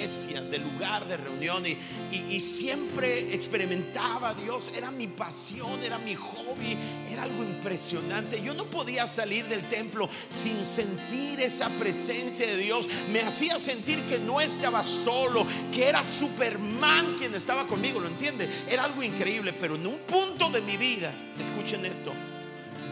de 0.00 0.58
lugar 0.58 1.06
de 1.06 1.18
reunión 1.18 1.64
y, 1.66 1.76
y 2.10 2.40
siempre 2.40 3.34
experimentaba 3.34 4.30
a 4.30 4.34
Dios. 4.34 4.72
Era 4.74 4.90
mi 4.90 5.08
pasión, 5.08 5.82
era 5.84 5.98
mi 5.98 6.14
hobby, 6.14 6.76
era 7.10 7.24
algo 7.24 7.44
impresionante. 7.44 8.40
Yo 8.42 8.54
no 8.54 8.64
podía 8.70 9.06
salir 9.06 9.46
del 9.46 9.62
templo 9.62 10.08
sin 10.28 10.64
sentir 10.64 11.40
esa 11.40 11.68
presencia 11.68 12.46
de 12.46 12.56
Dios. 12.56 12.88
Me 13.12 13.20
hacía 13.20 13.58
sentir 13.58 14.00
que 14.04 14.18
no 14.18 14.40
estaba 14.40 14.82
solo, 14.84 15.46
que 15.72 15.88
era 15.88 16.04
Superman 16.06 17.16
quien 17.18 17.34
estaba 17.34 17.66
conmigo, 17.66 18.00
¿lo 18.00 18.08
entiende? 18.08 18.48
Era 18.68 18.84
algo 18.84 19.02
increíble, 19.02 19.52
pero 19.52 19.74
en 19.74 19.86
un 19.86 19.98
punto 19.98 20.48
de 20.48 20.62
mi 20.62 20.76
vida, 20.76 21.12
escuchen 21.38 21.84
esto, 21.84 22.12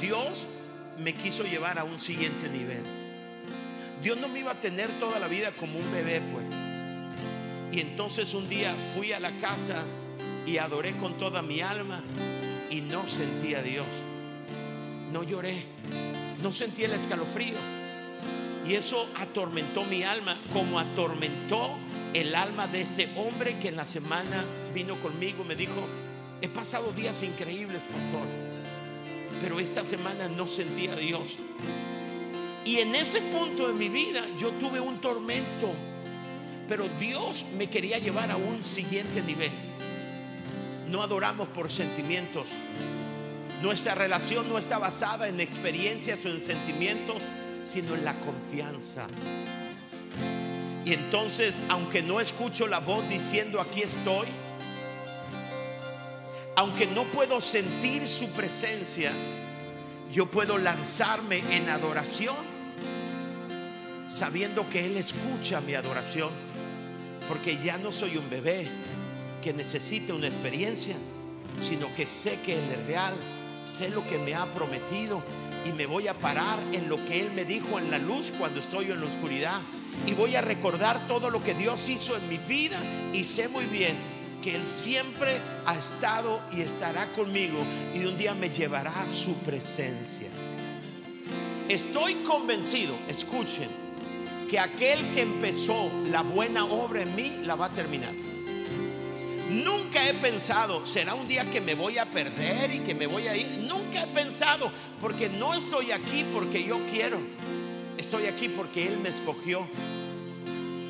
Dios 0.00 0.46
me 0.98 1.14
quiso 1.14 1.44
llevar 1.44 1.78
a 1.78 1.84
un 1.84 1.98
siguiente 1.98 2.48
nivel. 2.50 2.82
Dios 4.02 4.18
no 4.18 4.28
me 4.28 4.40
iba 4.40 4.52
a 4.52 4.60
tener 4.60 4.88
toda 5.00 5.18
la 5.18 5.26
vida 5.26 5.50
como 5.52 5.78
un 5.78 5.92
bebé, 5.92 6.22
pues. 6.32 6.67
Y 7.72 7.80
entonces 7.80 8.34
un 8.34 8.48
día 8.48 8.74
fui 8.94 9.12
a 9.12 9.20
la 9.20 9.30
casa 9.38 9.84
y 10.46 10.58
adoré 10.58 10.96
con 10.96 11.14
toda 11.14 11.42
mi 11.42 11.60
alma 11.60 12.02
y 12.70 12.80
no 12.80 13.06
sentí 13.06 13.54
a 13.54 13.62
Dios. 13.62 13.86
No 15.12 15.22
lloré, 15.22 15.62
no 16.42 16.52
sentí 16.52 16.84
el 16.84 16.92
escalofrío. 16.92 17.56
Y 18.66 18.74
eso 18.74 19.08
atormentó 19.16 19.84
mi 19.84 20.02
alma 20.02 20.38
como 20.52 20.78
atormentó 20.78 21.70
el 22.14 22.34
alma 22.34 22.66
de 22.66 22.80
este 22.80 23.08
hombre 23.16 23.58
que 23.58 23.68
en 23.68 23.76
la 23.76 23.86
semana 23.86 24.44
vino 24.74 24.94
conmigo, 24.96 25.44
me 25.44 25.56
dijo, 25.56 25.86
he 26.40 26.48
pasado 26.48 26.92
días 26.92 27.22
increíbles, 27.22 27.82
pastor, 27.82 28.26
pero 29.42 29.60
esta 29.60 29.84
semana 29.84 30.28
no 30.28 30.46
sentí 30.46 30.88
a 30.88 30.96
Dios. 30.96 31.36
Y 32.64 32.78
en 32.78 32.94
ese 32.94 33.20
punto 33.22 33.68
de 33.68 33.74
mi 33.74 33.88
vida 33.88 34.24
yo 34.38 34.50
tuve 34.52 34.80
un 34.80 34.98
tormento, 34.98 35.72
pero 36.68 36.86
Dios 37.00 37.46
me 37.56 37.70
quería 37.70 37.98
llevar 37.98 38.30
a 38.30 38.36
un 38.36 38.62
siguiente 38.62 39.22
nivel. 39.22 39.50
No 40.90 41.02
adoramos 41.02 41.48
por 41.48 41.70
sentimientos. 41.70 42.46
Nuestra 43.62 43.94
relación 43.94 44.48
no 44.48 44.58
está 44.58 44.78
basada 44.78 45.28
en 45.28 45.40
experiencias 45.40 46.24
o 46.26 46.28
en 46.28 46.38
sentimientos, 46.38 47.16
sino 47.64 47.94
en 47.94 48.04
la 48.04 48.14
confianza. 48.20 49.06
Y 50.84 50.92
entonces, 50.92 51.62
aunque 51.68 52.02
no 52.02 52.20
escucho 52.20 52.66
la 52.66 52.80
voz 52.80 53.08
diciendo 53.08 53.60
aquí 53.60 53.82
estoy, 53.82 54.28
aunque 56.56 56.86
no 56.86 57.04
puedo 57.04 57.40
sentir 57.40 58.06
su 58.06 58.28
presencia, 58.30 59.12
yo 60.12 60.30
puedo 60.30 60.58
lanzarme 60.58 61.42
en 61.50 61.68
adoración, 61.68 62.36
sabiendo 64.08 64.68
que 64.70 64.86
Él 64.86 64.96
escucha 64.96 65.60
mi 65.60 65.74
adoración, 65.74 66.30
porque 67.28 67.58
ya 67.62 67.78
no 67.78 67.92
soy 67.92 68.16
un 68.16 68.28
bebé 68.30 68.66
que 69.42 69.52
necesita 69.52 70.14
una 70.14 70.26
experiencia, 70.26 70.96
sino 71.60 71.94
que 71.94 72.06
sé 72.06 72.38
que 72.44 72.54
Él 72.54 72.64
es 72.72 72.86
real, 72.86 73.14
sé 73.64 73.90
lo 73.90 74.06
que 74.06 74.18
me 74.18 74.34
ha 74.34 74.50
prometido 74.52 75.22
y 75.66 75.72
me 75.72 75.86
voy 75.86 76.08
a 76.08 76.14
parar 76.14 76.58
en 76.72 76.88
lo 76.88 76.96
que 77.06 77.20
Él 77.20 77.30
me 77.32 77.44
dijo 77.44 77.78
en 77.78 77.90
la 77.90 77.98
luz 77.98 78.32
cuando 78.38 78.60
estoy 78.60 78.90
en 78.90 79.00
la 79.00 79.06
oscuridad. 79.06 79.60
Y 80.06 80.14
voy 80.14 80.36
a 80.36 80.40
recordar 80.40 81.06
todo 81.06 81.30
lo 81.30 81.42
que 81.42 81.54
Dios 81.54 81.88
hizo 81.88 82.16
en 82.16 82.28
mi 82.28 82.38
vida 82.38 82.80
y 83.12 83.24
sé 83.24 83.48
muy 83.48 83.64
bien 83.66 83.96
que 84.42 84.54
Él 84.54 84.66
siempre 84.66 85.38
ha 85.66 85.76
estado 85.76 86.40
y 86.52 86.60
estará 86.60 87.06
conmigo 87.12 87.58
y 87.94 88.04
un 88.04 88.16
día 88.16 88.34
me 88.34 88.50
llevará 88.50 88.92
a 89.02 89.08
su 89.08 89.34
presencia. 89.38 90.28
Estoy 91.68 92.14
convencido, 92.14 92.94
escuchen, 93.08 93.68
que 94.48 94.58
aquel 94.58 95.12
que 95.12 95.22
empezó 95.22 95.90
la 96.10 96.22
buena 96.22 96.64
obra 96.64 97.02
en 97.02 97.14
mí 97.14 97.40
la 97.42 97.54
va 97.54 97.66
a 97.66 97.70
terminar. 97.70 98.14
Nunca 99.50 100.06
he 100.08 100.14
pensado, 100.14 100.84
será 100.84 101.14
un 101.14 101.26
día 101.26 101.44
que 101.50 101.60
me 101.60 101.74
voy 101.74 101.98
a 101.98 102.06
perder 102.10 102.74
y 102.74 102.80
que 102.80 102.94
me 102.94 103.06
voy 103.06 103.28
a 103.28 103.36
ir. 103.36 103.60
Nunca 103.60 104.02
he 104.02 104.06
pensado, 104.08 104.70
porque 105.00 105.28
no 105.28 105.54
estoy 105.54 105.90
aquí 105.90 106.24
porque 106.32 106.64
yo 106.64 106.78
quiero. 106.90 107.18
Estoy 107.96 108.26
aquí 108.26 108.48
porque 108.48 108.86
Él 108.86 108.98
me 108.98 109.08
escogió. 109.08 109.66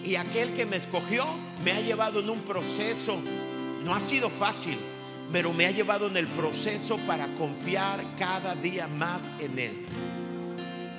Y 0.04 0.16
aquel 0.16 0.54
que 0.54 0.66
me 0.66 0.76
escogió 0.76 1.26
me 1.64 1.72
ha 1.72 1.80
llevado 1.80 2.20
en 2.20 2.30
un 2.30 2.40
proceso. 2.40 3.16
No 3.84 3.94
ha 3.94 4.00
sido 4.00 4.28
fácil, 4.28 4.76
pero 5.32 5.52
me 5.52 5.66
ha 5.66 5.70
llevado 5.70 6.09
en 6.09 6.16
el 6.16 6.26
proceso 6.26 6.96
para 7.06 7.26
confiar 7.38 8.04
cada 8.18 8.54
día 8.56 8.88
más 8.88 9.30
en 9.40 9.59
Él. 9.59 9.84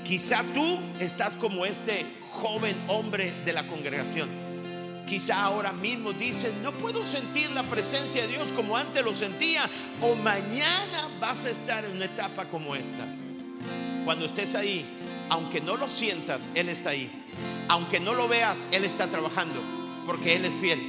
Quizá 0.10 0.44
tú 0.56 0.80
estás 1.00 1.38
como 1.38 1.68
este 1.68 2.04
joven 2.32 2.76
hombre 2.88 3.32
de 3.46 3.54
la 3.54 3.68
congregación 3.68 4.50
Quizá 5.10 5.44
ahora 5.44 5.72
mismo 5.72 6.14
dicen, 6.14 6.62
no 6.62 6.72
puedo 6.72 7.04
sentir 7.04 7.50
la 7.50 7.64
presencia 7.64 8.22
de 8.22 8.28
Dios 8.28 8.52
como 8.56 8.78
antes 8.78 9.04
lo 9.04 9.16
sentía. 9.16 9.68
O 10.02 10.14
mañana 10.14 11.10
vas 11.20 11.46
a 11.46 11.50
estar 11.50 11.84
en 11.84 11.94
una 11.94 12.06
etapa 12.06 12.46
como 12.46 12.76
esta. 12.76 13.06
Cuando 14.06 14.28
estés 14.28 14.54
ahí, 14.54 14.86
aunque 15.30 15.62
no 15.62 15.78
lo 15.78 15.88
sientas, 15.88 16.50
Él 16.54 16.70
está 16.70 16.92
ahí. 16.92 17.10
Aunque 17.70 18.00
no 18.00 18.14
lo 18.14 18.28
veas, 18.28 18.68
Él 18.72 18.86
está 18.86 19.08
trabajando. 19.08 19.60
Porque 20.06 20.36
Él 20.36 20.46
es 20.46 20.54
fiel. 20.54 20.80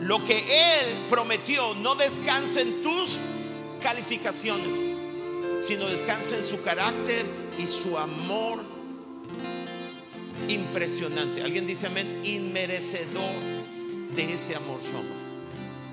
Lo 0.00 0.24
que 0.24 0.38
Él 0.38 0.86
prometió 1.08 1.76
no 1.76 1.94
descansa 1.94 2.60
en 2.60 2.82
tus 2.82 3.18
calificaciones, 3.80 4.87
sino 5.60 5.86
descansa 5.88 6.36
en 6.36 6.44
su 6.44 6.62
carácter 6.62 7.26
y 7.58 7.66
su 7.66 7.98
amor 7.98 8.62
impresionante. 10.48 11.42
Alguien 11.42 11.66
dice 11.66 11.86
amén, 11.86 12.20
inmerecedor 12.24 13.34
de 14.14 14.34
ese 14.34 14.56
amor 14.56 14.80
somos. 14.82 15.28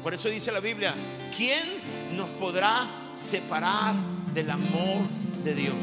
Por 0.03 0.13
eso 0.13 0.29
dice 0.29 0.51
la 0.51 0.59
Biblia, 0.59 0.93
¿quién 1.35 1.63
nos 2.15 2.29
podrá 2.31 2.87
separar 3.15 3.95
del 4.33 4.51
amor 4.51 5.01
de 5.43 5.55
Dios? 5.55 5.75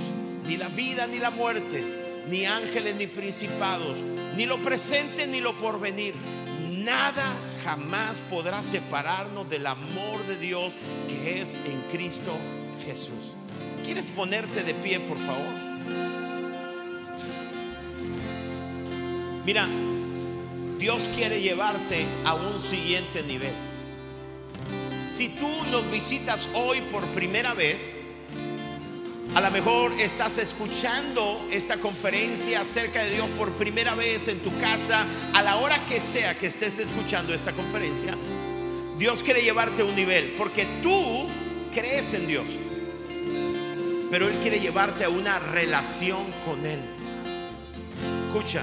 Ni 0.46 0.56
la 0.56 0.68
vida 0.68 1.06
ni 1.06 1.18
la 1.18 1.30
muerte, 1.30 1.82
ni 2.28 2.46
ángeles 2.46 2.94
ni 2.96 3.06
principados, 3.06 3.98
ni 4.36 4.46
lo 4.46 4.62
presente 4.62 5.26
ni 5.26 5.40
lo 5.40 5.58
porvenir. 5.58 6.14
Nada 6.70 7.34
jamás 7.64 8.20
podrá 8.20 8.62
separarnos 8.62 9.48
del 9.50 9.66
amor 9.66 10.24
de 10.28 10.38
Dios 10.38 10.72
que 11.08 11.40
es 11.40 11.54
en 11.54 11.80
Cristo 11.90 12.32
Jesús. 12.84 13.36
¿Quieres 13.84 14.10
ponerte 14.10 14.62
de 14.62 14.74
pie, 14.74 15.00
por 15.00 15.18
favor? 15.18 15.72
Mira, 19.44 19.66
Dios 20.78 21.08
quiere 21.14 21.40
llevarte 21.40 22.06
a 22.24 22.34
un 22.34 22.58
siguiente 22.58 23.22
nivel. 23.22 23.52
Si 25.06 25.28
tú 25.30 25.48
nos 25.70 25.90
visitas 25.90 26.48
hoy 26.54 26.80
por 26.92 27.04
primera 27.08 27.54
vez, 27.54 27.92
a 29.34 29.40
lo 29.40 29.50
mejor 29.50 29.92
estás 29.92 30.38
escuchando 30.38 31.46
esta 31.50 31.78
conferencia 31.78 32.60
acerca 32.60 33.02
de 33.02 33.14
Dios 33.14 33.28
por 33.38 33.50
primera 33.52 33.94
vez 33.94 34.28
en 34.28 34.38
tu 34.40 34.56
casa, 34.58 35.06
a 35.34 35.42
la 35.42 35.56
hora 35.56 35.84
que 35.86 36.00
sea 36.00 36.36
que 36.36 36.46
estés 36.46 36.78
escuchando 36.78 37.32
esta 37.34 37.52
conferencia. 37.52 38.16
Dios 38.98 39.22
quiere 39.22 39.42
llevarte 39.42 39.82
a 39.82 39.84
un 39.86 39.96
nivel, 39.96 40.34
porque 40.38 40.66
tú 40.82 41.26
crees 41.74 42.14
en 42.14 42.26
Dios, 42.26 42.46
pero 44.12 44.28
Él 44.28 44.34
quiere 44.42 44.60
llevarte 44.60 45.04
a 45.04 45.08
una 45.08 45.38
relación 45.38 46.26
con 46.44 46.66
Él. 46.66 46.78
Escucha, 48.26 48.62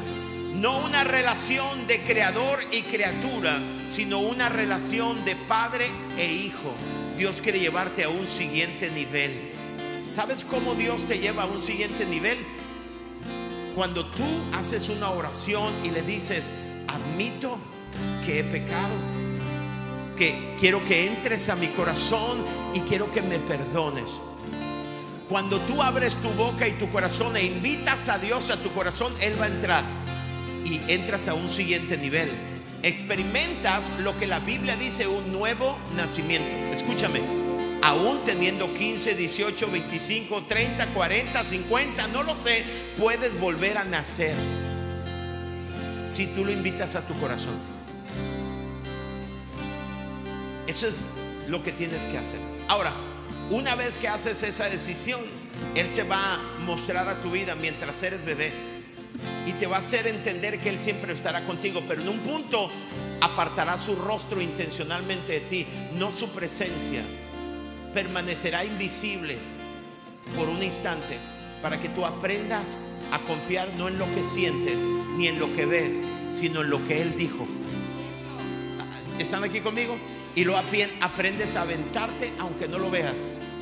no 0.53 0.85
una 0.85 1.03
relación 1.03 1.87
de 1.87 2.03
creador 2.03 2.59
y 2.71 2.83
criatura, 2.83 3.59
sino 3.87 4.19
una 4.19 4.47
relación 4.49 5.25
de 5.25 5.35
padre 5.35 5.87
e 6.19 6.31
hijo. 6.31 6.71
Dios 7.17 7.41
quiere 7.41 7.59
llevarte 7.59 8.03
a 8.03 8.09
un 8.09 8.27
siguiente 8.27 8.91
nivel. 8.91 9.51
¿Sabes 10.07 10.45
cómo 10.45 10.75
Dios 10.75 11.07
te 11.07 11.17
lleva 11.17 11.43
a 11.43 11.47
un 11.47 11.59
siguiente 11.59 12.05
nivel? 12.05 12.37
Cuando 13.73 14.05
tú 14.05 14.25
haces 14.53 14.87
una 14.87 15.09
oración 15.09 15.73
y 15.83 15.89
le 15.89 16.03
dices, 16.03 16.53
admito 16.87 17.57
que 18.23 18.41
he 18.41 18.43
pecado, 18.43 18.93
que 20.15 20.55
quiero 20.59 20.85
que 20.85 21.07
entres 21.07 21.49
a 21.49 21.55
mi 21.55 21.69
corazón 21.69 22.37
y 22.75 22.81
quiero 22.81 23.09
que 23.09 23.23
me 23.23 23.39
perdones. 23.39 24.21
Cuando 25.29 25.59
tú 25.59 25.83
abres 25.83 26.15
tu 26.15 26.29
boca 26.31 26.67
y 26.67 26.71
tu 26.71 26.89
corazón 26.91 27.37
e 27.37 27.43
invitas 27.43 28.09
a 28.09 28.17
Dios 28.17 28.49
a 28.49 28.57
tu 28.57 28.71
corazón, 28.71 29.13
Él 29.21 29.39
va 29.39 29.45
a 29.45 29.49
entrar 29.49 29.83
y 30.65 30.81
entras 30.91 31.27
a 31.27 31.35
un 31.35 31.47
siguiente 31.47 31.97
nivel. 31.97 32.31
Experimentas 32.81 33.91
lo 33.99 34.17
que 34.17 34.25
la 34.25 34.39
Biblia 34.39 34.75
dice, 34.75 35.05
un 35.07 35.31
nuevo 35.31 35.77
nacimiento. 35.95 36.49
Escúchame, 36.73 37.21
aún 37.83 38.23
teniendo 38.25 38.73
15, 38.73 39.13
18, 39.13 39.69
25, 39.69 40.45
30, 40.47 40.87
40, 40.87 41.43
50, 41.43 42.07
no 42.07 42.23
lo 42.23 42.35
sé, 42.35 42.65
puedes 42.97 43.39
volver 43.39 43.77
a 43.77 43.83
nacer 43.83 44.33
si 46.09 46.25
tú 46.25 46.43
lo 46.43 46.51
invitas 46.51 46.95
a 46.95 47.05
tu 47.05 47.13
corazón. 47.19 47.53
Eso 50.65 50.87
es 50.87 50.95
lo 51.47 51.61
que 51.61 51.71
tienes 51.71 52.07
que 52.07 52.17
hacer. 52.17 52.39
Ahora, 52.67 52.91
una 53.49 53.75
vez 53.75 53.97
que 53.97 54.07
haces 54.07 54.43
esa 54.43 54.69
decisión, 54.69 55.21
Él 55.75 55.89
se 55.89 56.03
va 56.03 56.35
a 56.35 56.39
mostrar 56.65 57.09
a 57.09 57.21
tu 57.21 57.31
vida 57.31 57.55
mientras 57.55 58.01
eres 58.03 58.23
bebé 58.23 58.51
y 59.45 59.51
te 59.53 59.67
va 59.67 59.77
a 59.77 59.79
hacer 59.79 60.07
entender 60.07 60.59
que 60.59 60.69
Él 60.69 60.79
siempre 60.79 61.13
estará 61.13 61.41
contigo. 61.45 61.81
Pero 61.87 62.01
en 62.01 62.09
un 62.09 62.19
punto 62.19 62.69
apartará 63.21 63.77
su 63.77 63.95
rostro 63.95 64.41
intencionalmente 64.41 65.33
de 65.33 65.39
ti, 65.41 65.67
no 65.95 66.11
su 66.11 66.29
presencia. 66.29 67.03
Permanecerá 67.93 68.63
invisible 68.63 69.37
por 70.37 70.47
un 70.47 70.61
instante 70.61 71.17
para 71.61 71.79
que 71.79 71.89
tú 71.89 72.05
aprendas 72.05 72.77
a 73.11 73.19
confiar 73.19 73.73
no 73.77 73.87
en 73.87 73.97
lo 73.97 74.05
que 74.13 74.23
sientes 74.23 74.83
ni 75.17 75.27
en 75.27 75.39
lo 75.39 75.51
que 75.53 75.65
ves, 75.65 75.99
sino 76.31 76.61
en 76.61 76.69
lo 76.69 76.85
que 76.87 77.01
Él 77.01 77.17
dijo. 77.17 77.47
¿Están 79.17 79.43
aquí 79.43 79.59
conmigo? 79.59 79.97
Y 80.39 80.45
lo 80.45 80.57
aprendes 80.57 81.57
a 81.57 81.63
aventarte 81.63 82.31
aunque 82.39 82.69
no 82.69 82.79
lo 82.79 82.89
veas. 82.89 83.15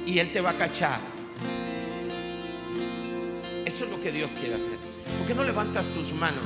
Y 0.05 0.19
Él 0.19 0.31
te 0.31 0.41
va 0.41 0.51
a 0.51 0.53
cachar. 0.53 0.99
Eso 3.65 3.85
es 3.85 3.89
lo 3.89 3.99
que 3.99 4.11
Dios 4.11 4.29
quiere 4.39 4.53
hacer. 4.53 4.77
¿Por 5.17 5.27
qué 5.27 5.33
no 5.33 5.43
levantas 5.43 5.89
tus 5.89 6.13
manos? 6.13 6.37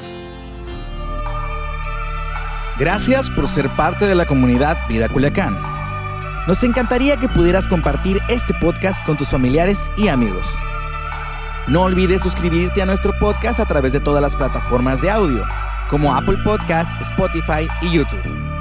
Gracias 2.80 3.30
por 3.30 3.50
ser 3.50 3.68
parte 3.72 4.08
de 4.08 4.16
la 4.16 4.26
comunidad 4.26 4.78
Vida 4.88 5.10
Culiacán. 5.10 5.62
Nos 6.48 6.64
encantaría 6.64 7.18
que 7.18 7.28
pudieras 7.28 7.68
compartir 7.68 8.22
este 8.30 8.54
podcast 8.54 9.06
con 9.06 9.18
tus 9.18 9.28
familiares 9.28 9.90
y 9.98 10.08
amigos. 10.08 10.48
No 11.68 11.82
olvides 11.82 12.22
suscribirte 12.22 12.82
a 12.82 12.86
nuestro 12.86 13.12
podcast 13.20 13.60
a 13.60 13.66
través 13.66 13.92
de 13.92 14.00
todas 14.00 14.22
las 14.22 14.38
plataformas 14.38 15.02
de 15.02 15.12
audio, 15.12 15.44
como 15.90 16.16
Apple 16.16 16.38
Podcasts, 16.46 16.96
Spotify 17.02 17.68
y 17.82 17.92
YouTube. 17.92 18.61